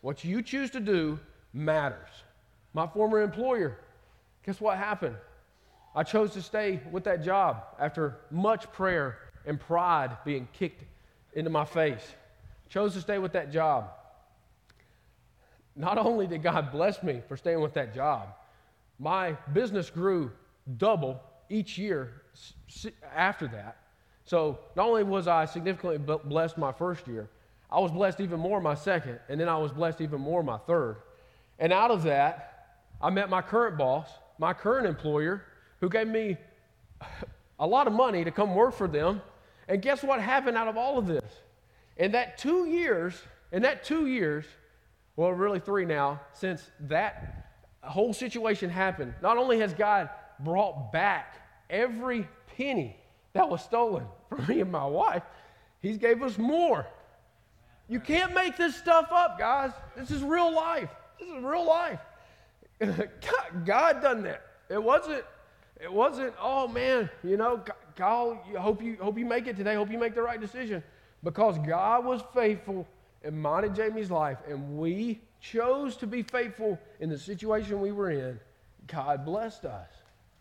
What 0.00 0.24
you 0.24 0.40
choose 0.40 0.70
to 0.70 0.80
do 0.80 1.18
matters. 1.52 2.08
My 2.74 2.86
former 2.86 3.20
employer, 3.22 3.78
guess 4.44 4.60
what 4.60 4.78
happened? 4.78 5.16
I 5.96 6.02
chose 6.02 6.34
to 6.34 6.42
stay 6.42 6.80
with 6.92 7.04
that 7.04 7.24
job 7.24 7.64
after 7.80 8.18
much 8.30 8.70
prayer 8.70 9.16
and 9.46 9.58
pride 9.58 10.18
being 10.26 10.46
kicked 10.52 10.84
into 11.32 11.48
my 11.48 11.64
face. 11.64 12.06
Chose 12.68 12.92
to 12.94 13.00
stay 13.00 13.16
with 13.18 13.32
that 13.32 13.50
job. 13.50 13.88
Not 15.74 15.96
only 15.96 16.26
did 16.26 16.42
God 16.42 16.70
bless 16.70 17.02
me 17.02 17.22
for 17.26 17.36
staying 17.36 17.62
with 17.62 17.72
that 17.74 17.94
job, 17.94 18.28
my 18.98 19.32
business 19.54 19.88
grew 19.88 20.30
double 20.76 21.18
each 21.48 21.78
year 21.78 22.22
after 23.14 23.48
that. 23.48 23.78
So 24.26 24.58
not 24.74 24.88
only 24.88 25.02
was 25.02 25.26
I 25.26 25.46
significantly 25.46 25.98
blessed 26.24 26.58
my 26.58 26.72
first 26.72 27.06
year, 27.08 27.30
I 27.70 27.80
was 27.80 27.90
blessed 27.90 28.20
even 28.20 28.38
more 28.38 28.60
my 28.60 28.74
second, 28.74 29.18
and 29.28 29.40
then 29.40 29.48
I 29.48 29.56
was 29.56 29.72
blessed 29.72 30.02
even 30.02 30.20
more 30.20 30.42
my 30.42 30.58
third. 30.58 30.96
And 31.58 31.72
out 31.72 31.90
of 31.90 32.02
that, 32.02 32.82
I 33.00 33.08
met 33.08 33.30
my 33.30 33.40
current 33.40 33.78
boss, 33.78 34.08
my 34.38 34.52
current 34.52 34.86
employer, 34.86 35.42
who 35.80 35.88
gave 35.88 36.08
me 36.08 36.36
a 37.58 37.66
lot 37.66 37.86
of 37.86 37.92
money 37.92 38.24
to 38.24 38.30
come 38.30 38.54
work 38.54 38.74
for 38.74 38.88
them. 38.88 39.22
And 39.68 39.82
guess 39.82 40.02
what 40.02 40.20
happened 40.20 40.56
out 40.56 40.68
of 40.68 40.76
all 40.76 40.98
of 40.98 41.06
this? 41.06 41.24
In 41.96 42.12
that 42.12 42.38
two 42.38 42.66
years, 42.66 43.14
in 43.52 43.62
that 43.62 43.84
two 43.84 44.06
years, 44.06 44.44
well, 45.16 45.30
really 45.30 45.60
three 45.60 45.84
now, 45.84 46.20
since 46.32 46.70
that 46.80 47.52
whole 47.82 48.12
situation 48.12 48.68
happened, 48.68 49.14
not 49.22 49.38
only 49.38 49.60
has 49.60 49.72
God 49.72 50.10
brought 50.40 50.92
back 50.92 51.36
every 51.70 52.28
penny 52.56 52.96
that 53.32 53.48
was 53.48 53.62
stolen 53.62 54.04
from 54.28 54.46
me 54.46 54.60
and 54.60 54.70
my 54.70 54.86
wife, 54.86 55.22
He's 55.80 55.98
gave 55.98 56.22
us 56.22 56.36
more. 56.36 56.86
You 57.88 58.00
can't 58.00 58.34
make 58.34 58.56
this 58.56 58.74
stuff 58.74 59.08
up, 59.12 59.38
guys. 59.38 59.70
This 59.96 60.10
is 60.10 60.22
real 60.22 60.52
life. 60.52 60.90
This 61.20 61.28
is 61.28 61.42
real 61.42 61.66
life. 61.66 62.00
God, 62.80 63.08
God 63.64 64.02
done 64.02 64.22
that. 64.24 64.42
It 64.68 64.82
wasn't 64.82 65.24
it 65.80 65.92
wasn't, 65.92 66.34
oh 66.40 66.68
man, 66.68 67.10
you 67.22 67.36
know, 67.36 67.62
God, 67.96 68.38
hope 68.58 68.82
you, 68.82 68.96
hope 69.00 69.18
you 69.18 69.26
make 69.26 69.46
it 69.46 69.56
today, 69.56 69.74
hope 69.74 69.90
you 69.90 69.98
make 69.98 70.14
the 70.14 70.22
right 70.22 70.40
decision. 70.40 70.82
Because 71.22 71.58
God 71.58 72.04
was 72.04 72.22
faithful 72.34 72.86
in 73.24 73.44
and 73.44 73.74
Jamie's 73.74 74.10
life, 74.10 74.38
and 74.48 74.78
we 74.78 75.20
chose 75.40 75.96
to 75.96 76.06
be 76.06 76.22
faithful 76.22 76.78
in 77.00 77.10
the 77.10 77.18
situation 77.18 77.80
we 77.80 77.92
were 77.92 78.10
in, 78.10 78.38
God 78.86 79.24
blessed 79.24 79.64
us. 79.64 79.88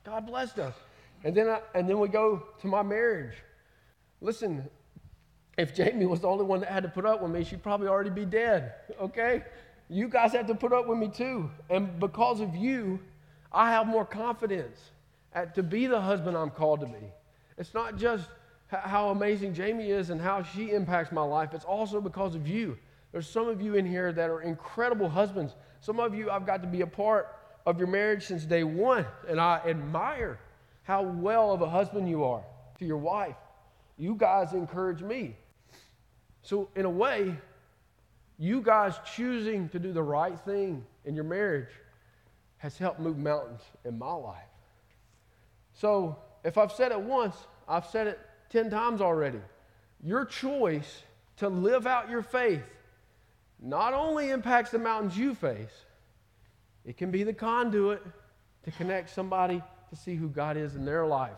God 0.03 0.27
blessed 0.27 0.59
us. 0.59 0.75
And 1.23 1.35
then, 1.35 1.49
I, 1.49 1.59
and 1.73 1.89
then 1.89 1.99
we 1.99 2.07
go 2.07 2.43
to 2.61 2.67
my 2.67 2.83
marriage. 2.83 3.33
Listen, 4.21 4.69
if 5.57 5.73
Jamie 5.73 6.05
was 6.05 6.19
the 6.19 6.27
only 6.27 6.45
one 6.45 6.59
that 6.59 6.69
had 6.69 6.83
to 6.83 6.89
put 6.89 7.05
up 7.05 7.21
with 7.21 7.31
me, 7.31 7.43
she'd 7.43 7.63
probably 7.63 7.87
already 7.87 8.09
be 8.09 8.25
dead, 8.25 8.73
okay? 9.01 9.43
You 9.89 10.07
guys 10.07 10.33
have 10.33 10.47
to 10.47 10.55
put 10.55 10.73
up 10.73 10.87
with 10.87 10.97
me 10.97 11.07
too. 11.07 11.49
And 11.69 11.99
because 11.99 12.39
of 12.41 12.55
you, 12.55 12.99
I 13.51 13.71
have 13.71 13.87
more 13.87 14.05
confidence 14.05 14.79
at, 15.35 15.53
to 15.55 15.61
be 15.61 15.85
the 15.85 16.01
husband 16.01 16.35
I'm 16.35 16.49
called 16.49 16.79
to 16.79 16.87
be. 16.87 17.11
It's 17.57 17.73
not 17.73 17.97
just 17.97 18.27
how 18.69 19.09
amazing 19.09 19.53
Jamie 19.53 19.91
is 19.91 20.09
and 20.09 20.19
how 20.19 20.41
she 20.41 20.71
impacts 20.71 21.11
my 21.11 21.21
life, 21.21 21.53
it's 21.53 21.65
also 21.65 22.01
because 22.01 22.33
of 22.33 22.47
you. 22.47 22.77
There's 23.11 23.29
some 23.29 23.47
of 23.47 23.61
you 23.61 23.75
in 23.75 23.85
here 23.85 24.11
that 24.11 24.29
are 24.29 24.41
incredible 24.41 25.07
husbands. 25.07 25.55
Some 25.79 25.99
of 25.99 26.15
you, 26.15 26.31
I've 26.31 26.45
got 26.45 26.61
to 26.63 26.67
be 26.67 26.81
a 26.81 26.87
part 26.87 27.27
of 27.65 27.77
your 27.77 27.87
marriage 27.87 28.25
since 28.25 28.43
day 28.43 28.63
one, 28.63 29.05
and 29.27 29.39
I 29.39 29.61
admire 29.65 30.39
how 30.83 31.03
well 31.03 31.51
of 31.51 31.61
a 31.61 31.69
husband 31.69 32.09
you 32.09 32.23
are 32.23 32.43
to 32.79 32.85
your 32.85 32.97
wife. 32.97 33.35
You 33.97 34.15
guys 34.15 34.53
encourage 34.53 35.01
me. 35.01 35.35
So, 36.41 36.69
in 36.75 36.85
a 36.85 36.89
way, 36.89 37.35
you 38.37 38.61
guys 38.61 38.95
choosing 39.15 39.69
to 39.69 39.79
do 39.79 39.93
the 39.93 40.03
right 40.03 40.37
thing 40.41 40.83
in 41.05 41.15
your 41.15 41.23
marriage 41.23 41.69
has 42.57 42.77
helped 42.77 42.99
move 42.99 43.17
mountains 43.17 43.61
in 43.85 43.97
my 43.97 44.13
life. 44.13 44.43
So 45.75 46.17
if 46.43 46.57
I've 46.57 46.71
said 46.71 46.91
it 46.91 46.99
once, 46.99 47.35
I've 47.67 47.85
said 47.85 48.07
it 48.07 48.19
10 48.49 48.69
times 48.69 49.01
already. 49.01 49.41
Your 50.03 50.25
choice 50.25 51.03
to 51.37 51.49
live 51.49 51.85
out 51.85 52.09
your 52.09 52.21
faith 52.23 52.63
not 53.61 53.93
only 53.93 54.29
impacts 54.29 54.71
the 54.71 54.79
mountains 54.79 55.17
you 55.17 55.33
face, 55.33 55.85
it 56.85 56.97
can 56.97 57.11
be 57.11 57.23
the 57.23 57.33
conduit 57.33 58.03
to 58.63 58.71
connect 58.71 59.09
somebody 59.09 59.61
to 59.89 59.95
see 59.95 60.15
who 60.15 60.29
God 60.29 60.57
is 60.57 60.75
in 60.75 60.85
their 60.85 61.05
life. 61.05 61.31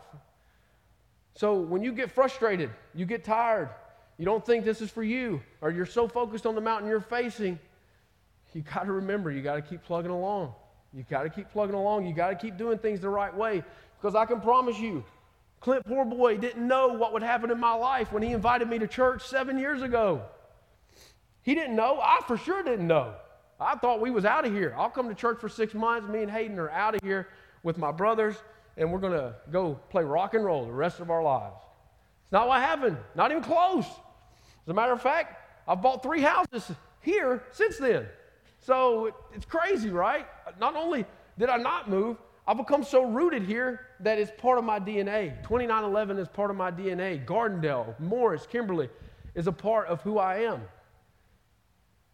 So 1.34 1.54
when 1.54 1.82
you 1.82 1.92
get 1.92 2.10
frustrated, 2.10 2.70
you 2.94 3.06
get 3.06 3.24
tired, 3.24 3.70
you 4.18 4.24
don't 4.24 4.44
think 4.44 4.64
this 4.64 4.80
is 4.80 4.90
for 4.90 5.02
you, 5.02 5.40
or 5.60 5.70
you're 5.70 5.86
so 5.86 6.08
focused 6.08 6.46
on 6.46 6.54
the 6.54 6.60
mountain 6.60 6.88
you're 6.88 7.00
facing, 7.00 7.58
you 8.52 8.62
got 8.62 8.84
to 8.84 8.92
remember, 8.92 9.30
you 9.30 9.42
got 9.42 9.56
to 9.56 9.62
keep 9.62 9.82
plugging 9.84 10.10
along. 10.10 10.52
You 10.92 11.04
got 11.08 11.24
to 11.24 11.30
keep 11.30 11.50
plugging 11.50 11.74
along. 11.74 12.06
You 12.06 12.14
got 12.14 12.30
to 12.30 12.36
keep 12.36 12.56
doing 12.56 12.78
things 12.78 13.00
the 13.00 13.10
right 13.10 13.34
way. 13.34 13.62
Because 14.00 14.14
I 14.14 14.24
can 14.26 14.40
promise 14.40 14.78
you, 14.78 15.04
Clint, 15.60 15.84
poor 15.86 16.04
boy, 16.04 16.36
didn't 16.36 16.66
know 16.66 16.88
what 16.88 17.12
would 17.12 17.22
happen 17.22 17.50
in 17.50 17.58
my 17.58 17.74
life 17.74 18.12
when 18.12 18.22
he 18.22 18.30
invited 18.32 18.68
me 18.68 18.78
to 18.78 18.86
church 18.86 19.26
seven 19.26 19.58
years 19.58 19.82
ago. 19.82 20.22
He 21.42 21.54
didn't 21.54 21.74
know. 21.74 21.98
I 22.00 22.20
for 22.26 22.36
sure 22.36 22.62
didn't 22.62 22.86
know. 22.86 23.14
I 23.60 23.74
thought 23.74 24.00
we 24.00 24.10
was 24.10 24.24
out 24.24 24.44
of 24.44 24.52
here. 24.52 24.74
I'll 24.78 24.90
come 24.90 25.08
to 25.08 25.14
church 25.14 25.40
for 25.40 25.48
six 25.48 25.74
months. 25.74 26.08
Me 26.08 26.22
and 26.22 26.30
Hayden 26.30 26.58
are 26.58 26.70
out 26.70 26.94
of 26.94 27.00
here 27.02 27.28
with 27.64 27.76
my 27.76 27.90
brothers, 27.90 28.36
and 28.76 28.92
we're 28.92 29.00
going 29.00 29.18
to 29.18 29.34
go 29.50 29.80
play 29.90 30.04
rock 30.04 30.34
and 30.34 30.44
roll 30.44 30.64
the 30.64 30.72
rest 30.72 31.00
of 31.00 31.10
our 31.10 31.22
lives. 31.22 31.56
It's 32.22 32.32
not 32.32 32.46
what 32.46 32.60
happened. 32.60 32.98
Not 33.16 33.32
even 33.32 33.42
close. 33.42 33.86
As 33.86 34.68
a 34.68 34.74
matter 34.74 34.92
of 34.92 35.02
fact, 35.02 35.42
I've 35.66 35.82
bought 35.82 36.04
three 36.04 36.20
houses 36.20 36.70
here 37.00 37.42
since 37.50 37.78
then. 37.78 38.06
So 38.60 39.12
it's 39.34 39.44
crazy, 39.44 39.90
right? 39.90 40.26
Not 40.60 40.76
only 40.76 41.04
did 41.36 41.48
I 41.48 41.56
not 41.56 41.90
move, 41.90 42.16
I've 42.48 42.56
become 42.56 42.82
so 42.82 43.04
rooted 43.04 43.42
here 43.42 43.88
that 44.00 44.18
it's 44.18 44.32
part 44.38 44.56
of 44.56 44.64
my 44.64 44.80
DNA. 44.80 45.36
2911 45.42 46.16
is 46.16 46.28
part 46.28 46.50
of 46.50 46.56
my 46.56 46.70
DNA. 46.70 47.22
Gardendale, 47.26 47.94
Morris, 48.00 48.46
Kimberly 48.46 48.88
is 49.34 49.46
a 49.46 49.52
part 49.52 49.86
of 49.88 50.00
who 50.00 50.18
I 50.18 50.38
am. 50.44 50.62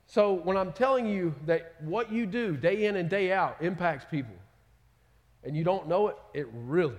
So 0.09 0.33
when 0.33 0.57
I'm 0.57 0.73
telling 0.73 1.07
you 1.07 1.37
that 1.47 1.77
what 1.81 2.11
you 2.11 2.27
do 2.27 2.57
day 2.57 2.87
in 2.87 2.97
and 2.97 3.09
day 3.09 3.31
out 3.31 3.59
impacts 3.61 4.07
people, 4.11 4.35
and 5.44 5.57
you 5.57 5.62
don't 5.62 5.87
know 5.87 6.09
it, 6.09 6.16
it 6.35 6.49
really, 6.53 6.97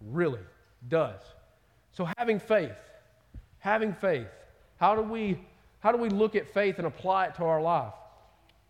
really 0.00 0.40
does. 0.88 1.20
So 1.92 2.08
having 2.16 2.40
faith, 2.40 2.80
having 3.58 3.92
faith, 3.92 4.28
how 4.78 4.94
do 4.94 5.02
we 5.02 5.38
how 5.80 5.92
do 5.92 5.98
we 5.98 6.08
look 6.08 6.34
at 6.34 6.48
faith 6.52 6.78
and 6.78 6.86
apply 6.86 7.26
it 7.26 7.34
to 7.34 7.44
our 7.44 7.60
life? 7.60 7.92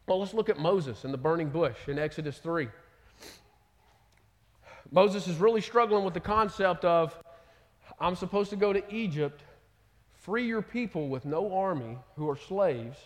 Well, 0.08 0.18
let's 0.18 0.34
look 0.34 0.48
at 0.48 0.58
Moses 0.58 1.04
and 1.04 1.14
the 1.14 1.18
burning 1.18 1.50
bush 1.50 1.76
in 1.86 1.96
Exodus 1.96 2.38
3. 2.38 2.68
Moses 4.92 5.28
is 5.28 5.36
really 5.36 5.60
struggling 5.60 6.04
with 6.04 6.14
the 6.14 6.20
concept 6.20 6.84
of 6.84 7.16
I'm 8.00 8.16
supposed 8.16 8.50
to 8.50 8.56
go 8.56 8.72
to 8.72 8.82
Egypt, 8.92 9.42
free 10.18 10.46
your 10.46 10.62
people 10.62 11.08
with 11.08 11.24
no 11.24 11.54
army 11.54 11.96
who 12.16 12.28
are 12.28 12.36
slaves, 12.36 12.98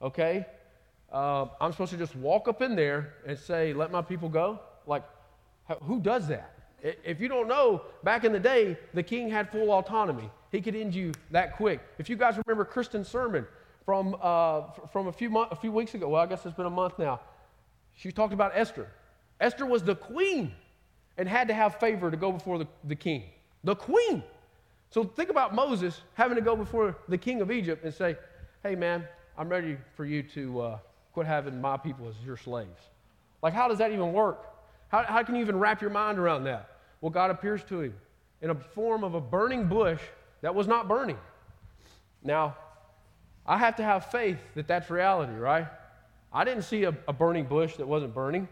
okay? 0.00 0.46
Uh, 1.12 1.46
I'm 1.60 1.72
supposed 1.72 1.92
to 1.92 1.98
just 1.98 2.14
walk 2.14 2.46
up 2.46 2.62
in 2.62 2.76
there 2.76 3.14
and 3.26 3.38
say, 3.38 3.72
let 3.72 3.90
my 3.90 4.02
people 4.02 4.28
go? 4.28 4.60
Like, 4.86 5.02
who 5.82 6.00
does 6.00 6.28
that? 6.28 6.58
If 6.82 7.20
you 7.20 7.28
don't 7.28 7.48
know, 7.48 7.82
back 8.02 8.24
in 8.24 8.32
the 8.32 8.40
day, 8.40 8.76
the 8.92 9.02
king 9.02 9.28
had 9.28 9.50
full 9.50 9.70
autonomy. 9.70 10.30
He 10.50 10.60
could 10.60 10.74
end 10.74 10.94
you 10.94 11.12
that 11.30 11.56
quick. 11.56 11.80
If 11.98 12.10
you 12.10 12.16
guys 12.16 12.38
remember 12.46 12.64
Kristen's 12.64 13.08
sermon 13.08 13.46
from, 13.84 14.16
uh, 14.20 14.62
from 14.92 15.08
a, 15.08 15.12
few 15.12 15.30
mo- 15.30 15.48
a 15.50 15.56
few 15.56 15.72
weeks 15.72 15.94
ago, 15.94 16.08
well, 16.08 16.22
I 16.22 16.26
guess 16.26 16.44
it's 16.44 16.56
been 16.56 16.66
a 16.66 16.70
month 16.70 16.98
now, 16.98 17.20
she 17.96 18.10
talked 18.10 18.32
about 18.32 18.52
Esther. 18.54 18.88
Esther 19.40 19.66
was 19.66 19.82
the 19.82 19.94
queen 19.94 20.52
and 21.18 21.28
had 21.28 21.48
to 21.48 21.54
have 21.54 21.76
favor 21.76 22.10
to 22.10 22.16
go 22.16 22.32
before 22.32 22.58
the, 22.58 22.66
the 22.84 22.96
king, 22.96 23.24
the 23.64 23.74
queen. 23.74 24.22
So 24.90 25.04
think 25.04 25.30
about 25.30 25.54
Moses 25.54 26.00
having 26.14 26.36
to 26.36 26.42
go 26.42 26.54
before 26.56 26.96
the 27.08 27.18
king 27.18 27.40
of 27.40 27.50
Egypt 27.50 27.84
and 27.84 27.94
say, 27.94 28.16
hey, 28.62 28.74
man, 28.74 29.06
I'm 29.38 29.48
ready 29.48 29.78
for 29.96 30.04
you 30.04 30.22
to 30.34 30.60
uh, 30.60 30.78
quit 31.12 31.26
having 31.26 31.60
my 31.60 31.76
people 31.76 32.08
as 32.08 32.14
your 32.24 32.36
slaves. 32.36 32.80
Like, 33.42 33.54
how 33.54 33.68
does 33.68 33.78
that 33.78 33.90
even 33.92 34.12
work? 34.12 34.46
How, 34.88 35.02
how 35.04 35.22
can 35.22 35.34
you 35.34 35.40
even 35.40 35.58
wrap 35.58 35.80
your 35.80 35.90
mind 35.90 36.18
around 36.18 36.44
that? 36.44 36.76
Well, 37.00 37.10
God 37.10 37.30
appears 37.30 37.64
to 37.64 37.80
him 37.80 37.94
in 38.42 38.50
a 38.50 38.54
form 38.54 39.04
of 39.04 39.14
a 39.14 39.20
burning 39.20 39.66
bush 39.66 40.00
that 40.42 40.54
was 40.54 40.66
not 40.66 40.88
burning. 40.88 41.18
Now, 42.22 42.56
I 43.46 43.58
have 43.58 43.76
to 43.76 43.82
have 43.82 44.10
faith 44.10 44.38
that 44.54 44.68
that's 44.68 44.90
reality, 44.90 45.32
right? 45.32 45.66
I 46.32 46.44
didn't 46.44 46.62
see 46.62 46.84
a, 46.84 46.94
a 47.08 47.12
burning 47.12 47.46
bush 47.46 47.76
that 47.76 47.88
wasn't 47.88 48.14
burning. 48.14 48.48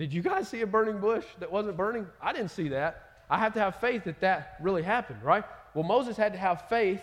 Did 0.00 0.14
you 0.14 0.22
guys 0.22 0.48
see 0.48 0.62
a 0.62 0.66
burning 0.66 0.98
bush 0.98 1.26
that 1.40 1.52
wasn't 1.52 1.76
burning? 1.76 2.06
I 2.22 2.32
didn't 2.32 2.52
see 2.52 2.68
that. 2.68 3.10
I 3.28 3.36
have 3.36 3.52
to 3.52 3.60
have 3.60 3.76
faith 3.76 4.04
that 4.04 4.18
that 4.20 4.56
really 4.58 4.82
happened, 4.82 5.22
right? 5.22 5.44
Well, 5.74 5.84
Moses 5.84 6.16
had 6.16 6.32
to 6.32 6.38
have 6.38 6.70
faith 6.70 7.02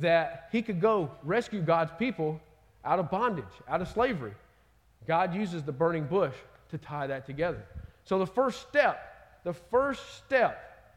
that 0.00 0.50
he 0.52 0.60
could 0.60 0.82
go 0.82 1.10
rescue 1.22 1.62
God's 1.62 1.92
people 1.98 2.38
out 2.84 2.98
of 2.98 3.10
bondage, 3.10 3.46
out 3.66 3.80
of 3.80 3.88
slavery. 3.88 4.34
God 5.08 5.34
uses 5.34 5.62
the 5.62 5.72
burning 5.72 6.04
bush 6.04 6.34
to 6.68 6.76
tie 6.76 7.06
that 7.06 7.24
together. 7.24 7.64
So, 8.04 8.18
the 8.18 8.26
first 8.26 8.68
step, 8.68 9.40
the 9.42 9.54
first 9.54 10.18
step 10.18 10.92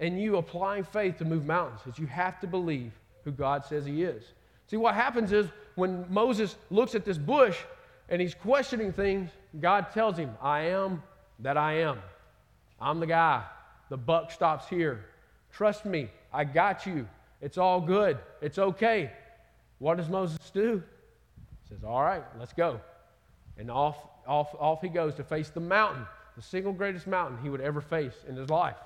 in 0.00 0.16
you 0.16 0.38
applying 0.38 0.84
faith 0.84 1.18
to 1.18 1.26
move 1.26 1.44
mountains 1.44 1.80
is 1.86 1.98
you 1.98 2.06
have 2.06 2.40
to 2.40 2.46
believe 2.46 2.92
who 3.24 3.32
God 3.32 3.66
says 3.66 3.84
He 3.84 4.02
is. 4.02 4.24
See, 4.68 4.78
what 4.78 4.94
happens 4.94 5.30
is 5.30 5.46
when 5.74 6.06
Moses 6.08 6.56
looks 6.70 6.94
at 6.94 7.04
this 7.04 7.18
bush 7.18 7.58
and 8.08 8.20
he's 8.20 8.34
questioning 8.34 8.92
things, 8.92 9.30
God 9.60 9.92
tells 9.92 10.16
him, 10.16 10.30
I 10.40 10.62
am 10.62 11.02
that 11.40 11.56
I 11.56 11.74
am. 11.78 11.98
I'm 12.80 13.00
the 13.00 13.06
guy. 13.06 13.44
The 13.88 13.96
buck 13.96 14.30
stops 14.30 14.68
here. 14.68 15.04
Trust 15.52 15.84
me, 15.84 16.10
I 16.32 16.44
got 16.44 16.86
you. 16.86 17.08
It's 17.40 17.58
all 17.58 17.80
good. 17.80 18.18
It's 18.40 18.58
okay. 18.58 19.12
What 19.78 19.96
does 19.96 20.08
Moses 20.08 20.38
do? 20.50 20.82
He 21.62 21.68
says, 21.68 21.84
All 21.84 22.02
right, 22.02 22.22
let's 22.38 22.52
go. 22.52 22.80
And 23.58 23.70
off, 23.70 23.96
off, 24.26 24.54
off 24.58 24.80
he 24.80 24.88
goes 24.88 25.14
to 25.16 25.24
face 25.24 25.50
the 25.50 25.60
mountain, 25.60 26.06
the 26.36 26.42
single 26.42 26.72
greatest 26.72 27.06
mountain 27.06 27.38
he 27.42 27.48
would 27.48 27.60
ever 27.60 27.80
face 27.80 28.14
in 28.28 28.36
his 28.36 28.50
life. 28.50 28.76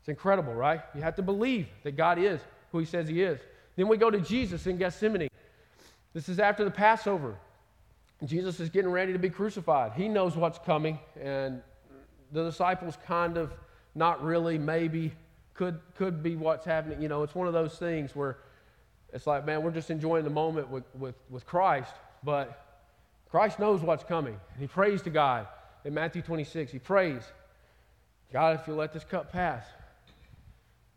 It's 0.00 0.08
incredible, 0.08 0.54
right? 0.54 0.80
You 0.94 1.02
have 1.02 1.16
to 1.16 1.22
believe 1.22 1.68
that 1.84 1.96
God 1.96 2.18
is 2.18 2.40
who 2.72 2.78
he 2.78 2.84
says 2.84 3.08
he 3.08 3.22
is. 3.22 3.40
Then 3.76 3.88
we 3.88 3.96
go 3.96 4.10
to 4.10 4.20
Jesus 4.20 4.66
in 4.66 4.76
Gethsemane. 4.76 5.28
This 6.12 6.28
is 6.28 6.38
after 6.38 6.64
the 6.64 6.70
Passover. 6.70 7.36
Jesus 8.24 8.58
is 8.58 8.68
getting 8.68 8.90
ready 8.90 9.12
to 9.12 9.18
be 9.18 9.30
crucified. 9.30 9.92
He 9.92 10.08
knows 10.08 10.36
what's 10.36 10.58
coming, 10.58 10.98
and 11.20 11.62
the 12.32 12.44
disciples 12.44 12.98
kind 13.06 13.36
of 13.36 13.52
not 13.94 14.22
really, 14.22 14.58
maybe, 14.58 15.12
could, 15.54 15.80
could 15.96 16.22
be 16.22 16.36
what's 16.36 16.64
happening. 16.64 17.00
You 17.00 17.08
know, 17.08 17.22
it's 17.22 17.34
one 17.34 17.46
of 17.46 17.52
those 17.52 17.76
things 17.76 18.16
where 18.16 18.38
it's 19.12 19.26
like, 19.26 19.46
man, 19.46 19.62
we're 19.62 19.70
just 19.70 19.90
enjoying 19.90 20.24
the 20.24 20.30
moment 20.30 20.68
with, 20.68 20.84
with, 20.94 21.14
with 21.30 21.46
Christ, 21.46 21.92
but 22.24 22.64
Christ 23.30 23.58
knows 23.58 23.82
what's 23.82 24.04
coming. 24.04 24.38
And 24.52 24.60
he 24.60 24.66
prays 24.66 25.02
to 25.02 25.10
God 25.10 25.46
in 25.84 25.94
Matthew 25.94 26.22
26. 26.22 26.72
He 26.72 26.78
prays, 26.78 27.22
God, 28.32 28.60
if 28.60 28.66
you 28.66 28.74
let 28.74 28.92
this 28.92 29.04
cup 29.04 29.32
pass, 29.32 29.64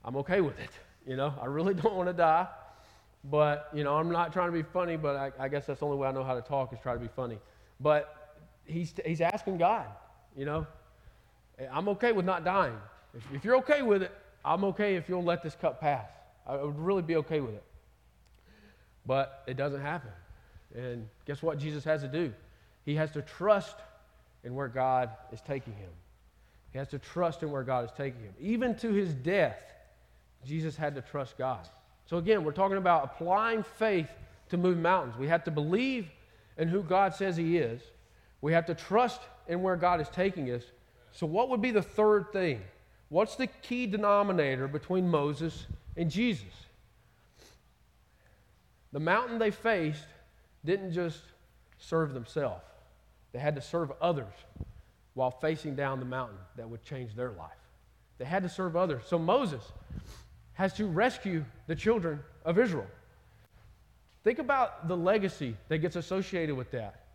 I'm 0.03 0.15
okay 0.17 0.41
with 0.41 0.59
it. 0.59 0.69
You 1.07 1.15
know, 1.15 1.33
I 1.41 1.45
really 1.45 1.73
don't 1.75 1.95
want 1.95 2.09
to 2.09 2.13
die. 2.13 2.47
But, 3.23 3.69
you 3.73 3.83
know, 3.83 3.95
I'm 3.95 4.11
not 4.11 4.33
trying 4.33 4.47
to 4.47 4.53
be 4.53 4.63
funny, 4.63 4.97
but 4.97 5.15
I, 5.15 5.31
I, 5.39 5.47
guess 5.47 5.67
that's 5.67 5.79
the 5.79 5.85
only 5.85 5.97
way 5.97 6.07
I 6.07 6.11
know 6.11 6.23
how 6.23 6.33
to 6.33 6.41
talk 6.41 6.73
is 6.73 6.79
try 6.79 6.93
to 6.93 6.99
be 6.99 7.09
funny. 7.15 7.37
But 7.79 8.35
he's, 8.65 8.93
he's 9.05 9.21
asking 9.21 9.57
God, 9.57 9.85
you 10.35 10.45
know, 10.45 10.65
I'm 11.71 11.87
okay 11.89 12.13
with 12.13 12.25
not 12.25 12.43
dying. 12.43 12.77
If, 13.15 13.23
if 13.33 13.45
you're 13.45 13.57
okay 13.57 13.83
with 13.83 14.01
it, 14.01 14.11
I'm 14.43 14.63
okay 14.65 14.95
if 14.95 15.07
you'll 15.07 15.23
let 15.23 15.43
this 15.43 15.55
cup 15.55 15.79
pass. 15.79 16.09
I 16.47 16.55
would 16.55 16.79
really 16.79 17.03
be 17.03 17.17
okay 17.17 17.41
with 17.41 17.53
it. 17.53 17.63
But 19.05 19.43
it 19.47 19.55
doesn't 19.55 19.81
happen. 19.81 20.11
And 20.75 21.07
guess 21.25 21.43
what 21.43 21.59
Jesus 21.59 21.83
has 21.83 22.01
to 22.01 22.07
do? 22.07 22.33
He 22.85 22.95
has 22.95 23.11
to 23.11 23.21
trust 23.21 23.75
in 24.43 24.55
where 24.55 24.67
God 24.67 25.11
is 25.31 25.41
taking 25.41 25.73
him. 25.73 25.89
He 26.71 26.79
has 26.79 26.87
to 26.89 26.99
trust 26.99 27.43
in 27.43 27.51
where 27.51 27.63
God 27.63 27.85
is 27.85 27.91
taking 27.95 28.21
him. 28.21 28.33
Even 28.39 28.75
to 28.77 28.91
his 28.93 29.13
death, 29.13 29.59
Jesus 30.45 30.75
had 30.75 30.95
to 30.95 31.01
trust 31.01 31.37
God. 31.37 31.67
So, 32.05 32.17
again, 32.17 32.43
we're 32.43 32.51
talking 32.51 32.77
about 32.77 33.05
applying 33.05 33.63
faith 33.63 34.09
to 34.49 34.57
move 34.57 34.77
mountains. 34.77 35.17
We 35.17 35.27
have 35.27 35.43
to 35.45 35.51
believe 35.51 36.09
in 36.57 36.67
who 36.67 36.83
God 36.83 37.15
says 37.15 37.37
He 37.37 37.57
is, 37.57 37.81
we 38.41 38.53
have 38.53 38.65
to 38.65 38.75
trust 38.75 39.21
in 39.47 39.61
where 39.61 39.75
God 39.75 40.01
is 40.01 40.09
taking 40.09 40.51
us. 40.51 40.63
So, 41.11 41.25
what 41.25 41.49
would 41.49 41.61
be 41.61 41.71
the 41.71 41.81
third 41.81 42.31
thing? 42.33 42.61
What's 43.09 43.35
the 43.35 43.47
key 43.47 43.87
denominator 43.87 44.67
between 44.67 45.09
Moses 45.09 45.67
and 45.97 46.09
Jesus? 46.09 46.65
The 48.93 48.99
mountain 48.99 49.39
they 49.39 49.51
faced 49.51 50.05
didn't 50.65 50.93
just 50.93 51.19
serve 51.77 52.13
themselves, 52.13 52.63
they 53.31 53.39
had 53.39 53.55
to 53.55 53.61
serve 53.61 53.91
others 54.01 54.33
while 55.13 55.31
facing 55.31 55.75
down 55.75 55.99
the 55.99 56.05
mountain 56.05 56.37
that 56.55 56.69
would 56.69 56.83
change 56.83 57.15
their 57.15 57.31
life. 57.31 57.51
They 58.17 58.25
had 58.25 58.43
to 58.43 58.49
serve 58.49 58.75
others. 58.75 59.03
So, 59.07 59.19
Moses, 59.19 59.63
has 60.61 60.73
to 60.73 60.85
rescue 60.85 61.43
the 61.65 61.75
children 61.75 62.19
of 62.45 62.59
Israel. 62.59 62.85
Think 64.23 64.37
about 64.37 64.87
the 64.87 64.95
legacy 64.95 65.57
that 65.69 65.79
gets 65.79 65.95
associated 65.95 66.55
with 66.55 66.69
that. 66.69 67.05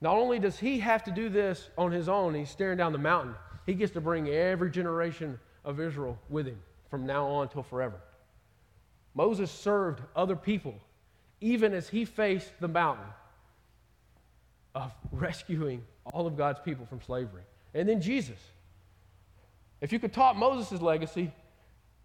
Not 0.00 0.16
only 0.16 0.38
does 0.38 0.58
he 0.58 0.78
have 0.78 1.04
to 1.04 1.10
do 1.10 1.28
this 1.28 1.68
on 1.76 1.92
his 1.92 2.08
own, 2.08 2.32
he's 2.34 2.48
staring 2.48 2.78
down 2.78 2.92
the 2.92 2.98
mountain, 2.98 3.34
he 3.66 3.74
gets 3.74 3.92
to 3.92 4.00
bring 4.00 4.30
every 4.30 4.70
generation 4.70 5.38
of 5.62 5.78
Israel 5.78 6.18
with 6.30 6.46
him 6.46 6.58
from 6.88 7.04
now 7.04 7.26
on 7.26 7.50
till 7.50 7.62
forever. 7.62 8.00
Moses 9.14 9.50
served 9.50 10.00
other 10.16 10.34
people 10.34 10.74
even 11.42 11.74
as 11.74 11.86
he 11.86 12.06
faced 12.06 12.50
the 12.60 12.68
mountain 12.68 13.04
of 14.74 14.90
rescuing 15.12 15.84
all 16.14 16.26
of 16.26 16.34
God's 16.34 16.60
people 16.60 16.86
from 16.86 17.02
slavery. 17.02 17.42
And 17.74 17.86
then 17.86 18.00
Jesus. 18.00 18.38
If 19.82 19.92
you 19.92 19.98
could 19.98 20.14
top 20.14 20.34
Moses' 20.34 20.80
legacy, 20.80 21.30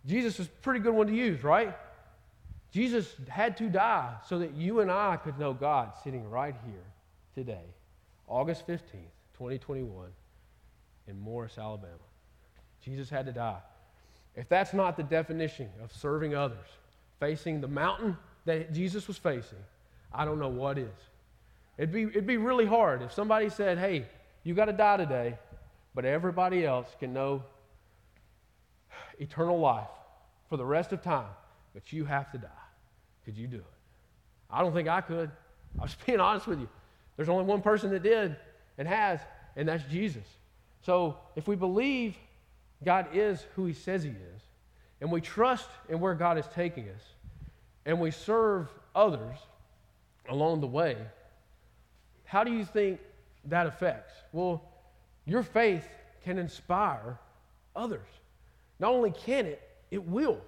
Jesus 0.05 0.39
is 0.39 0.47
a 0.47 0.49
pretty 0.61 0.79
good 0.79 0.93
one 0.93 1.07
to 1.07 1.13
use, 1.13 1.43
right? 1.43 1.75
Jesus 2.71 3.15
had 3.27 3.57
to 3.57 3.69
die 3.69 4.13
so 4.27 4.39
that 4.39 4.53
you 4.53 4.81
and 4.81 4.91
I 4.91 5.17
could 5.17 5.39
know 5.39 5.53
God 5.53 5.93
sitting 6.03 6.29
right 6.29 6.55
here 6.65 6.83
today, 7.33 7.63
August 8.27 8.67
15th, 8.67 9.13
2021, 9.33 10.07
in 11.07 11.19
Morris, 11.19 11.57
Alabama. 11.57 11.93
Jesus 12.81 13.09
had 13.09 13.25
to 13.25 13.31
die. 13.31 13.59
If 14.35 14.49
that's 14.49 14.73
not 14.73 14.97
the 14.97 15.03
definition 15.03 15.69
of 15.81 15.91
serving 15.91 16.35
others, 16.35 16.67
facing 17.19 17.61
the 17.61 17.67
mountain 17.67 18.17
that 18.45 18.73
Jesus 18.73 19.07
was 19.07 19.17
facing, 19.17 19.57
I 20.13 20.25
don't 20.25 20.39
know 20.39 20.49
what 20.49 20.77
is. 20.77 20.89
It'd 21.77 21.91
be, 21.91 22.03
it'd 22.03 22.27
be 22.27 22.37
really 22.37 22.65
hard 22.65 23.01
if 23.01 23.11
somebody 23.11 23.49
said, 23.49 23.77
hey, 23.77 24.05
you 24.43 24.53
got 24.53 24.65
to 24.65 24.73
die 24.73 24.97
today, 24.97 25.37
but 25.93 26.05
everybody 26.05 26.65
else 26.65 26.87
can 26.99 27.13
know 27.13 27.43
eternal 29.19 29.59
life 29.59 29.87
for 30.49 30.57
the 30.57 30.65
rest 30.65 30.91
of 30.91 31.01
time, 31.01 31.29
but 31.73 31.91
you 31.91 32.05
have 32.05 32.31
to 32.31 32.37
die. 32.37 32.47
Could 33.25 33.37
you 33.37 33.47
do 33.47 33.57
it? 33.57 33.63
I 34.49 34.61
don't 34.61 34.73
think 34.73 34.87
I 34.87 35.01
could. 35.01 35.31
I'm 35.79 35.87
just 35.87 36.05
being 36.05 36.19
honest 36.19 36.47
with 36.47 36.59
you. 36.59 36.69
There's 37.17 37.29
only 37.29 37.45
one 37.45 37.61
person 37.61 37.89
that 37.91 38.03
did 38.03 38.35
and 38.77 38.87
has, 38.87 39.19
and 39.55 39.67
that's 39.67 39.83
Jesus. 39.85 40.25
So 40.85 41.17
if 41.35 41.47
we 41.47 41.55
believe 41.55 42.15
God 42.83 43.07
is 43.13 43.45
who 43.55 43.65
he 43.65 43.73
says 43.73 44.03
he 44.03 44.09
is, 44.09 44.41
and 45.01 45.11
we 45.11 45.21
trust 45.21 45.69
in 45.89 45.99
where 45.99 46.13
God 46.13 46.37
is 46.37 46.45
taking 46.53 46.89
us, 46.89 47.01
and 47.85 47.99
we 47.99 48.11
serve 48.11 48.69
others 48.93 49.37
along 50.29 50.61
the 50.61 50.67
way, 50.67 50.97
how 52.23 52.43
do 52.43 52.51
you 52.51 52.65
think 52.65 52.99
that 53.45 53.67
affects? 53.67 54.13
Well, 54.31 54.63
your 55.25 55.43
faith 55.43 55.87
can 56.23 56.37
inspire 56.37 57.17
others. 57.75 58.07
Not 58.79 58.91
only 58.91 59.11
can 59.11 59.45
it, 59.45 59.61
it 59.91 60.03
will. 60.03 60.39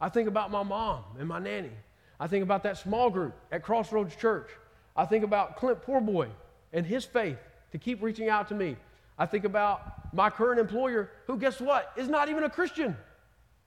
I 0.00 0.08
think 0.08 0.28
about 0.28 0.50
my 0.50 0.62
mom 0.62 1.04
and 1.18 1.28
my 1.28 1.38
nanny. 1.38 1.72
I 2.18 2.26
think 2.26 2.42
about 2.42 2.62
that 2.64 2.78
small 2.78 3.10
group 3.10 3.34
at 3.52 3.62
Crossroads 3.62 4.16
Church. 4.16 4.50
I 4.96 5.04
think 5.04 5.24
about 5.24 5.56
Clint 5.56 5.82
Poorboy 5.82 6.28
and 6.72 6.84
his 6.84 7.04
faith 7.04 7.38
to 7.72 7.78
keep 7.78 8.02
reaching 8.02 8.28
out 8.28 8.48
to 8.48 8.54
me. 8.54 8.76
I 9.18 9.26
think 9.26 9.44
about 9.44 10.14
my 10.14 10.30
current 10.30 10.58
employer, 10.58 11.10
who, 11.26 11.38
guess 11.38 11.60
what, 11.60 11.92
is 11.96 12.08
not 12.08 12.28
even 12.28 12.44
a 12.44 12.50
Christian. 12.50 12.96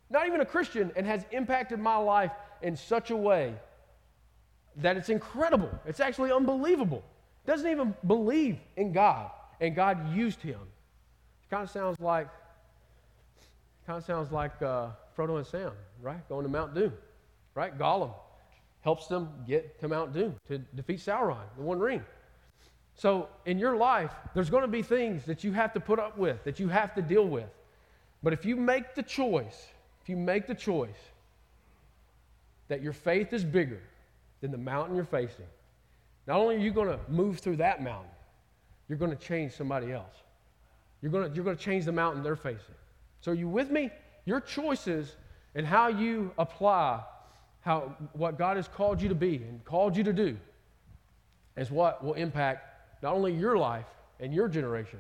Not 0.10 0.28
even 0.28 0.42
a 0.42 0.46
Christian, 0.46 0.92
and 0.96 1.06
has 1.08 1.26
impacted 1.32 1.80
my 1.80 1.96
life 1.96 2.32
in 2.62 2.76
such 2.76 3.12
a 3.12 3.16
way 3.16 3.56
that 4.78 4.98
it's 4.98 5.10
incredible. 5.10 5.70
It's 5.86 6.00
actually 6.00 6.32
unbelievable. 6.32 7.04
Doesn't 7.46 7.70
even 7.70 7.94
believe 8.08 8.60
in 8.78 8.92
God, 8.92 9.30
and 9.60 9.76
God 9.76 10.16
used 10.16 10.42
him. 10.42 10.60
It 10.60 11.50
kind 11.50 11.63
of 11.63 11.70
sounds 11.70 12.00
like 12.00 12.28
Kind 13.86 13.98
of 13.98 14.06
sounds 14.06 14.32
like 14.32 14.62
uh, 14.62 14.88
Frodo 15.17 15.38
and 15.38 15.46
Sam, 15.46 15.72
right? 16.02 16.28
Going 16.30 16.43
to 16.43 16.50
Mount 16.50 16.74
Doom, 16.74 16.93
right? 17.54 17.78
Gollum 17.78 18.13
helps 18.82 19.08
them 19.08 19.30
get 19.48 19.80
to 19.80 19.88
Mount 19.88 20.13
Doom 20.13 20.36
to 20.48 20.58
defeat 20.58 21.00
Sauron, 21.00 21.43
the 21.58 21.63
One 21.63 21.80
Ring. 21.80 22.04
So 22.96 23.28
in 23.46 23.58
your 23.58 23.76
life, 23.76 24.12
there's 24.34 24.50
going 24.50 24.62
to 24.62 24.67
be 24.67 24.82
things 24.82 25.26
that 25.26 25.43
you 25.43 25.52
have 25.52 25.74
to 25.74 25.80
put 25.80 26.00
up 26.00 26.17
with, 26.17 26.43
that 26.43 26.60
you 26.60 26.67
have 26.69 26.93
to 26.96 27.02
deal 27.02 27.28
with. 27.28 27.50
But 28.22 28.34
if 28.34 28.46
you 28.46 28.56
make 28.56 28.96
the 28.96 29.04
choice, 29.04 29.67
if 30.02 30.10
you 30.10 30.15
make 30.15 30.48
the 30.48 30.56
choice 30.56 31.12
that 32.67 32.82
your 32.82 32.93
faith 32.93 33.34
is 33.34 33.43
bigger 33.43 33.82
than 34.41 34.52
the 34.52 34.58
mountain 34.58 34.96
you're 34.96 35.06
facing, 35.06 35.46
not 36.28 36.39
only 36.39 36.56
are 36.56 36.60
you 36.60 36.72
going 36.72 36.88
to 36.88 37.00
move 37.10 37.39
through 37.39 37.58
that 37.58 37.84
mountain, 37.84 38.12
you're 38.88 38.98
going 38.98 39.12
to 39.12 39.17
change 39.17 39.54
somebody 39.54 39.91
else. 39.91 40.15
You're 41.02 41.12
going 41.12 41.30
to, 41.30 41.36
you're 41.36 41.43
going 41.43 41.58
to 41.58 41.63
change 41.63 41.84
the 41.86 41.91
mountain 41.91 42.24
they're 42.24 42.36
facing. 42.36 42.76
So, 43.23 43.31
are 43.31 43.36
you 43.36 43.47
with 43.47 43.71
me? 43.71 43.89
Your 44.25 44.41
choices 44.41 45.15
and 45.55 45.65
how 45.65 45.88
you 45.88 46.31
apply 46.38 47.01
how, 47.62 47.95
what 48.12 48.38
God 48.38 48.57
has 48.57 48.67
called 48.67 49.01
you 49.01 49.07
to 49.07 49.15
be 49.15 49.38
and 49.38 49.63
called 49.63 49.95
you 49.95 50.03
to 50.03 50.12
do 50.12 50.36
is 51.55 51.71
what 51.71 52.03
will 52.03 52.15
impact 52.15 53.01
not 53.01 53.13
only 53.13 53.33
your 53.33 53.57
life 53.57 53.86
and 54.19 54.33
your 54.33 54.49
generation, 54.49 54.99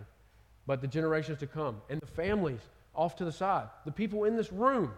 but 0.65 0.79
the 0.79 0.87
generations 0.87 1.39
to 1.39 1.47
come 1.47 1.81
and 1.89 1.99
the 1.99 2.07
families 2.07 2.61
off 2.95 3.17
to 3.17 3.25
the 3.25 3.31
side. 3.33 3.67
The 3.83 3.91
people 3.91 4.23
in 4.23 4.37
this 4.37 4.53
room, 4.53 4.93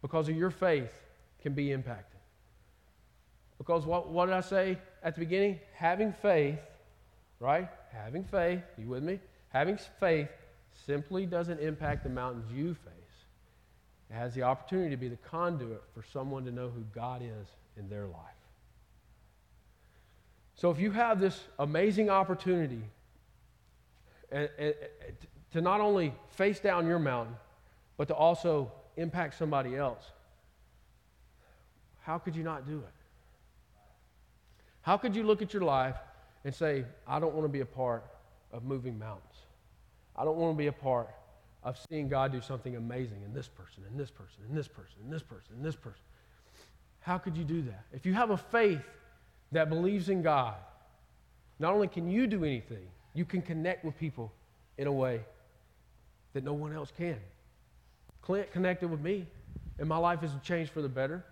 because 0.00 0.30
of 0.30 0.36
your 0.36 0.50
faith, 0.50 0.92
can 1.42 1.52
be 1.52 1.72
impacted. 1.72 2.20
Because 3.58 3.84
what, 3.84 4.08
what 4.08 4.26
did 4.26 4.34
I 4.34 4.40
say 4.40 4.78
at 5.02 5.14
the 5.14 5.20
beginning? 5.20 5.60
Having 5.74 6.14
faith, 6.14 6.58
right? 7.38 7.68
Having 7.92 8.24
faith, 8.24 8.62
you 8.78 8.88
with 8.88 9.02
me? 9.02 9.20
Having 9.50 9.78
faith 10.00 10.30
simply 10.86 11.26
doesn't 11.26 11.60
impact 11.60 12.02
the 12.04 12.10
mountains 12.10 12.50
you 12.52 12.74
face. 12.74 12.92
It 14.10 14.14
has 14.14 14.34
the 14.34 14.42
opportunity 14.42 14.90
to 14.90 14.96
be 14.96 15.08
the 15.08 15.16
conduit 15.16 15.82
for 15.94 16.04
someone 16.12 16.44
to 16.44 16.50
know 16.50 16.68
who 16.68 16.82
God 16.94 17.22
is 17.22 17.48
in 17.76 17.88
their 17.88 18.06
life. 18.06 18.20
So 20.54 20.70
if 20.70 20.78
you 20.78 20.92
have 20.92 21.20
this 21.20 21.40
amazing 21.58 22.10
opportunity 22.10 22.82
eh, 24.30 24.36
eh, 24.36 24.46
eh, 24.58 24.64
and, 24.66 24.74
and, 25.06 25.16
to 25.52 25.60
not 25.60 25.80
only 25.80 26.12
face 26.30 26.58
down 26.58 26.86
your 26.86 26.98
mountain, 26.98 27.36
but 27.96 28.08
to 28.08 28.14
also 28.14 28.72
impact 28.96 29.38
somebody 29.38 29.76
else, 29.76 30.04
how 32.00 32.18
could 32.18 32.36
you 32.36 32.42
not 32.42 32.66
do 32.66 32.78
it? 32.78 32.94
How 34.82 34.96
could 34.96 35.16
you 35.16 35.22
look 35.22 35.42
at 35.42 35.54
your 35.54 35.62
life 35.62 35.96
and 36.44 36.54
say, 36.54 36.84
I 37.06 37.18
don't 37.18 37.34
want 37.34 37.44
to 37.44 37.48
be 37.48 37.60
a 37.60 37.66
part 37.66 38.04
of 38.52 38.64
moving 38.64 38.98
mountains? 38.98 39.33
I 40.16 40.24
don't 40.24 40.36
want 40.36 40.54
to 40.54 40.58
be 40.58 40.68
a 40.68 40.72
part 40.72 41.08
of 41.62 41.78
seeing 41.88 42.08
God 42.08 42.32
do 42.32 42.40
something 42.40 42.76
amazing 42.76 43.22
in 43.24 43.32
this 43.32 43.48
person, 43.48 43.84
in 43.90 43.96
this 43.96 44.10
person, 44.10 44.42
in 44.48 44.54
this 44.54 44.68
person, 44.68 44.96
in 45.04 45.10
this 45.10 45.22
person, 45.22 45.54
in 45.56 45.62
this 45.62 45.76
person. 45.76 46.02
How 47.00 47.18
could 47.18 47.36
you 47.36 47.44
do 47.44 47.62
that? 47.62 47.84
If 47.92 48.06
you 48.06 48.14
have 48.14 48.30
a 48.30 48.36
faith 48.36 48.82
that 49.52 49.68
believes 49.68 50.08
in 50.08 50.22
God, 50.22 50.56
not 51.58 51.72
only 51.72 51.88
can 51.88 52.10
you 52.10 52.26
do 52.26 52.44
anything, 52.44 52.86
you 53.14 53.24
can 53.24 53.42
connect 53.42 53.84
with 53.84 53.96
people 53.98 54.32
in 54.76 54.86
a 54.86 54.92
way 54.92 55.20
that 56.32 56.44
no 56.44 56.52
one 56.52 56.72
else 56.72 56.92
can. 56.96 57.18
Clint 58.22 58.50
connected 58.52 58.90
with 58.90 59.00
me, 59.00 59.26
and 59.78 59.88
my 59.88 59.96
life 59.96 60.20
has 60.20 60.30
changed 60.42 60.72
for 60.72 60.82
the 60.82 60.88
better. 60.88 61.24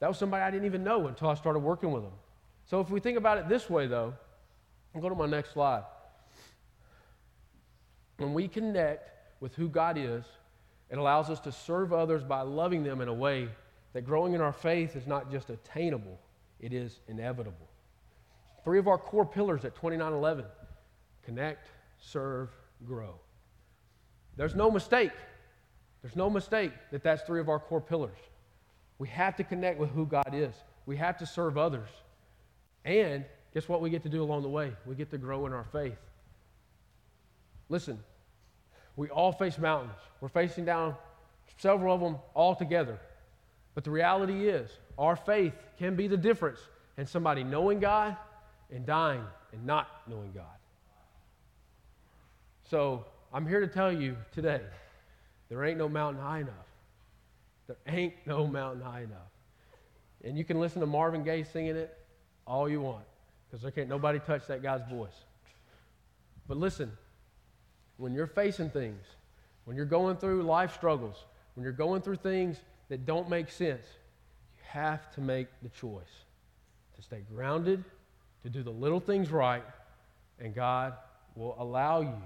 That 0.00 0.08
was 0.08 0.18
somebody 0.18 0.42
I 0.42 0.50
didn't 0.50 0.66
even 0.66 0.84
know 0.84 1.06
until 1.06 1.28
I 1.28 1.34
started 1.34 1.60
working 1.60 1.92
with 1.92 2.02
him. 2.02 2.12
So 2.66 2.80
if 2.80 2.90
we 2.90 3.00
think 3.00 3.18
about 3.18 3.38
it 3.38 3.48
this 3.48 3.68
way, 3.68 3.86
though, 3.86 4.14
I'll 4.94 5.00
go 5.00 5.08
to 5.08 5.14
my 5.14 5.26
next 5.26 5.52
slide. 5.52 5.82
When 8.20 8.34
we 8.34 8.48
connect 8.48 9.08
with 9.40 9.54
who 9.54 9.66
God 9.66 9.96
is, 9.96 10.24
it 10.90 10.98
allows 10.98 11.30
us 11.30 11.40
to 11.40 11.52
serve 11.52 11.94
others 11.94 12.22
by 12.22 12.42
loving 12.42 12.82
them 12.82 13.00
in 13.00 13.08
a 13.08 13.14
way 13.14 13.48
that 13.94 14.02
growing 14.02 14.34
in 14.34 14.42
our 14.42 14.52
faith 14.52 14.94
is 14.94 15.06
not 15.06 15.30
just 15.30 15.48
attainable, 15.48 16.20
it 16.60 16.74
is 16.74 17.00
inevitable. 17.08 17.66
Three 18.62 18.78
of 18.78 18.88
our 18.88 18.98
core 18.98 19.24
pillars 19.24 19.64
at 19.64 19.74
2911 19.74 20.44
connect, 21.24 21.68
serve, 21.98 22.50
grow. 22.86 23.14
There's 24.36 24.54
no 24.54 24.70
mistake. 24.70 25.12
There's 26.02 26.14
no 26.16 26.28
mistake 26.28 26.72
that 26.92 27.02
that's 27.02 27.22
three 27.22 27.40
of 27.40 27.48
our 27.48 27.58
core 27.58 27.80
pillars. 27.80 28.18
We 28.98 29.08
have 29.08 29.34
to 29.36 29.44
connect 29.44 29.80
with 29.80 29.88
who 29.92 30.04
God 30.04 30.34
is. 30.34 30.54
We 30.84 30.98
have 30.98 31.16
to 31.18 31.26
serve 31.26 31.56
others. 31.56 31.88
And 32.84 33.24
guess 33.54 33.66
what 33.66 33.80
we 33.80 33.88
get 33.88 34.02
to 34.02 34.10
do 34.10 34.22
along 34.22 34.42
the 34.42 34.50
way? 34.50 34.74
We 34.84 34.94
get 34.94 35.10
to 35.12 35.18
grow 35.18 35.46
in 35.46 35.54
our 35.54 35.64
faith. 35.72 35.96
Listen, 37.70 37.98
we 38.96 39.08
all 39.08 39.32
face 39.32 39.56
mountains. 39.56 39.96
We're 40.20 40.28
facing 40.28 40.66
down 40.66 40.96
several 41.56 41.94
of 41.94 42.00
them 42.00 42.16
all 42.34 42.54
together. 42.54 42.98
But 43.74 43.84
the 43.84 43.90
reality 43.90 44.48
is, 44.48 44.70
our 44.98 45.16
faith 45.16 45.54
can 45.78 45.96
be 45.96 46.08
the 46.08 46.16
difference 46.16 46.58
in 46.98 47.06
somebody 47.06 47.44
knowing 47.44 47.78
God 47.80 48.16
and 48.70 48.84
dying 48.84 49.24
and 49.52 49.64
not 49.64 49.88
knowing 50.08 50.32
God. 50.32 50.44
So 52.68 53.06
I'm 53.32 53.46
here 53.46 53.60
to 53.60 53.68
tell 53.68 53.92
you 53.92 54.16
today 54.32 54.60
there 55.48 55.64
ain't 55.64 55.78
no 55.78 55.88
mountain 55.88 56.20
high 56.20 56.40
enough. 56.40 56.54
There 57.68 57.76
ain't 57.86 58.14
no 58.26 58.46
mountain 58.46 58.82
high 58.82 59.02
enough. 59.02 59.30
And 60.24 60.36
you 60.36 60.44
can 60.44 60.58
listen 60.58 60.80
to 60.80 60.86
Marvin 60.86 61.22
Gaye 61.22 61.44
singing 61.44 61.76
it 61.76 61.96
all 62.46 62.68
you 62.68 62.80
want 62.80 63.04
because 63.46 63.62
there 63.62 63.70
can't 63.70 63.88
nobody 63.88 64.18
touch 64.18 64.46
that 64.48 64.62
guy's 64.62 64.82
voice. 64.90 65.24
But 66.46 66.56
listen, 66.56 66.90
when 68.00 68.14
you're 68.14 68.26
facing 68.26 68.70
things, 68.70 69.04
when 69.64 69.76
you're 69.76 69.86
going 69.86 70.16
through 70.16 70.42
life 70.42 70.74
struggles, 70.74 71.24
when 71.54 71.62
you're 71.62 71.72
going 71.72 72.00
through 72.00 72.16
things 72.16 72.56
that 72.88 73.04
don't 73.04 73.28
make 73.28 73.50
sense, 73.50 73.84
you 74.56 74.62
have 74.66 75.12
to 75.14 75.20
make 75.20 75.48
the 75.62 75.68
choice 75.68 76.24
to 76.96 77.02
stay 77.02 77.22
grounded, 77.32 77.84
to 78.42 78.48
do 78.48 78.62
the 78.62 78.70
little 78.70 79.00
things 79.00 79.30
right, 79.30 79.62
and 80.38 80.54
God 80.54 80.94
will 81.36 81.54
allow 81.58 82.00
you 82.00 82.22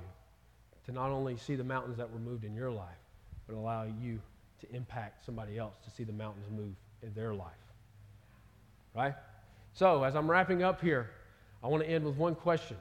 to 0.86 0.92
not 0.92 1.10
only 1.10 1.36
see 1.36 1.56
the 1.56 1.64
mountains 1.64 1.96
that 1.96 2.10
were 2.10 2.20
moved 2.20 2.44
in 2.44 2.54
your 2.54 2.70
life, 2.70 2.86
but 3.46 3.56
allow 3.56 3.82
you 3.82 4.20
to 4.60 4.74
impact 4.74 5.26
somebody 5.26 5.58
else 5.58 5.74
to 5.84 5.90
see 5.90 6.04
the 6.04 6.12
mountains 6.12 6.46
move 6.50 6.74
in 7.02 7.12
their 7.14 7.34
life. 7.34 7.50
Right? 8.94 9.14
So, 9.72 10.04
as 10.04 10.14
I'm 10.14 10.30
wrapping 10.30 10.62
up 10.62 10.80
here, 10.80 11.10
I 11.64 11.66
want 11.66 11.82
to 11.82 11.90
end 11.90 12.04
with 12.04 12.16
one 12.16 12.36
question. 12.36 12.76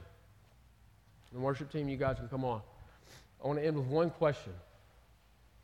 The 1.32 1.40
worship 1.40 1.72
team, 1.72 1.88
you 1.88 1.96
guys 1.96 2.18
can 2.18 2.28
come 2.28 2.44
on. 2.44 2.62
I 3.44 3.46
want 3.46 3.58
to 3.60 3.66
end 3.66 3.76
with 3.76 3.86
one 3.86 4.08
question. 4.08 4.54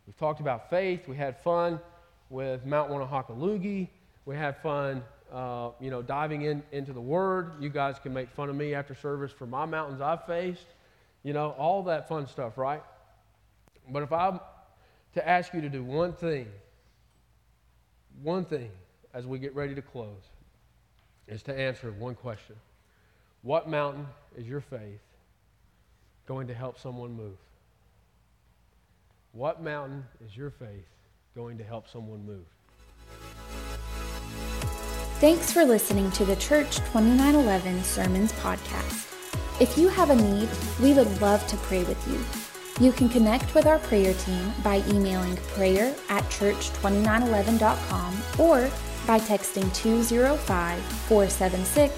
We've 0.06 0.16
talked 0.18 0.40
about 0.40 0.68
faith. 0.68 1.08
We 1.08 1.16
had 1.16 1.38
fun 1.42 1.80
with 2.28 2.66
Mount 2.66 2.90
Wannahockaloogie. 2.90 3.88
We 4.26 4.36
had 4.36 4.58
fun, 4.58 5.02
uh, 5.32 5.70
you 5.80 5.90
know, 5.90 6.02
diving 6.02 6.42
in, 6.42 6.62
into 6.72 6.92
the 6.92 7.00
Word. 7.00 7.54
You 7.58 7.70
guys 7.70 7.98
can 7.98 8.12
make 8.12 8.28
fun 8.30 8.50
of 8.50 8.56
me 8.56 8.74
after 8.74 8.94
service 8.94 9.32
for 9.32 9.46
my 9.46 9.64
mountains 9.64 10.02
I've 10.02 10.26
faced. 10.26 10.66
You 11.22 11.32
know, 11.32 11.50
all 11.52 11.82
that 11.84 12.06
fun 12.06 12.26
stuff, 12.26 12.58
right? 12.58 12.82
But 13.88 14.02
if 14.02 14.12
I'm 14.12 14.40
to 15.14 15.26
ask 15.26 15.54
you 15.54 15.62
to 15.62 15.70
do 15.70 15.82
one 15.82 16.12
thing, 16.12 16.48
one 18.22 18.44
thing 18.44 18.70
as 19.14 19.26
we 19.26 19.38
get 19.38 19.54
ready 19.54 19.74
to 19.74 19.82
close, 19.82 20.28
is 21.28 21.42
to 21.44 21.58
answer 21.58 21.92
one 21.92 22.14
question 22.14 22.56
What 23.40 23.70
mountain 23.70 24.06
is 24.36 24.46
your 24.46 24.60
faith 24.60 25.00
going 26.26 26.46
to 26.48 26.54
help 26.54 26.78
someone 26.78 27.12
move? 27.12 27.38
What 29.32 29.62
mountain 29.62 30.04
is 30.24 30.36
your 30.36 30.50
faith 30.50 30.88
going 31.36 31.56
to 31.58 31.64
help 31.64 31.88
someone 31.88 32.26
move? 32.26 32.46
Thanks 35.20 35.52
for 35.52 35.64
listening 35.64 36.10
to 36.12 36.24
the 36.24 36.34
Church 36.36 36.78
2911 36.78 37.84
Sermons 37.84 38.32
Podcast. 38.32 39.06
If 39.60 39.78
you 39.78 39.88
have 39.88 40.10
a 40.10 40.16
need, 40.16 40.48
we 40.82 40.94
would 40.94 41.20
love 41.20 41.46
to 41.46 41.56
pray 41.58 41.84
with 41.84 42.08
you. 42.08 42.84
You 42.84 42.92
can 42.92 43.08
connect 43.08 43.54
with 43.54 43.66
our 43.66 43.78
prayer 43.78 44.14
team 44.14 44.52
by 44.64 44.82
emailing 44.88 45.36
prayer 45.54 45.94
at 46.08 46.24
church2911.com 46.24 48.16
or 48.38 48.68
by 49.06 49.20
texting 49.20 49.72
205 49.74 50.82
476 50.82 51.94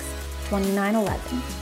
2911. 0.50 1.61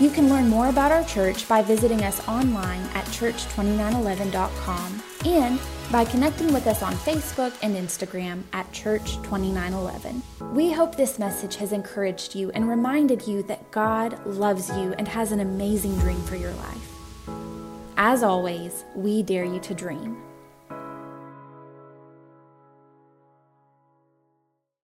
You 0.00 0.08
can 0.10 0.30
learn 0.30 0.48
more 0.48 0.68
about 0.70 0.92
our 0.92 1.04
church 1.04 1.46
by 1.46 1.60
visiting 1.60 2.02
us 2.04 2.26
online 2.26 2.80
at 2.94 3.04
church2911.com 3.06 5.02
and 5.26 5.60
by 5.92 6.06
connecting 6.06 6.54
with 6.54 6.66
us 6.66 6.82
on 6.82 6.94
Facebook 6.94 7.52
and 7.62 7.76
Instagram 7.76 8.42
at 8.54 8.70
Church2911. 8.72 10.22
We 10.54 10.72
hope 10.72 10.96
this 10.96 11.18
message 11.18 11.56
has 11.56 11.72
encouraged 11.72 12.34
you 12.34 12.50
and 12.52 12.66
reminded 12.66 13.26
you 13.26 13.42
that 13.42 13.70
God 13.72 14.24
loves 14.24 14.70
you 14.70 14.94
and 14.96 15.06
has 15.06 15.32
an 15.32 15.40
amazing 15.40 15.98
dream 15.98 16.22
for 16.22 16.36
your 16.36 16.54
life. 16.54 16.96
As 17.98 18.22
always, 18.22 18.86
we 18.94 19.22
dare 19.22 19.44
you 19.44 19.60
to 19.60 19.74
dream. 19.74 20.16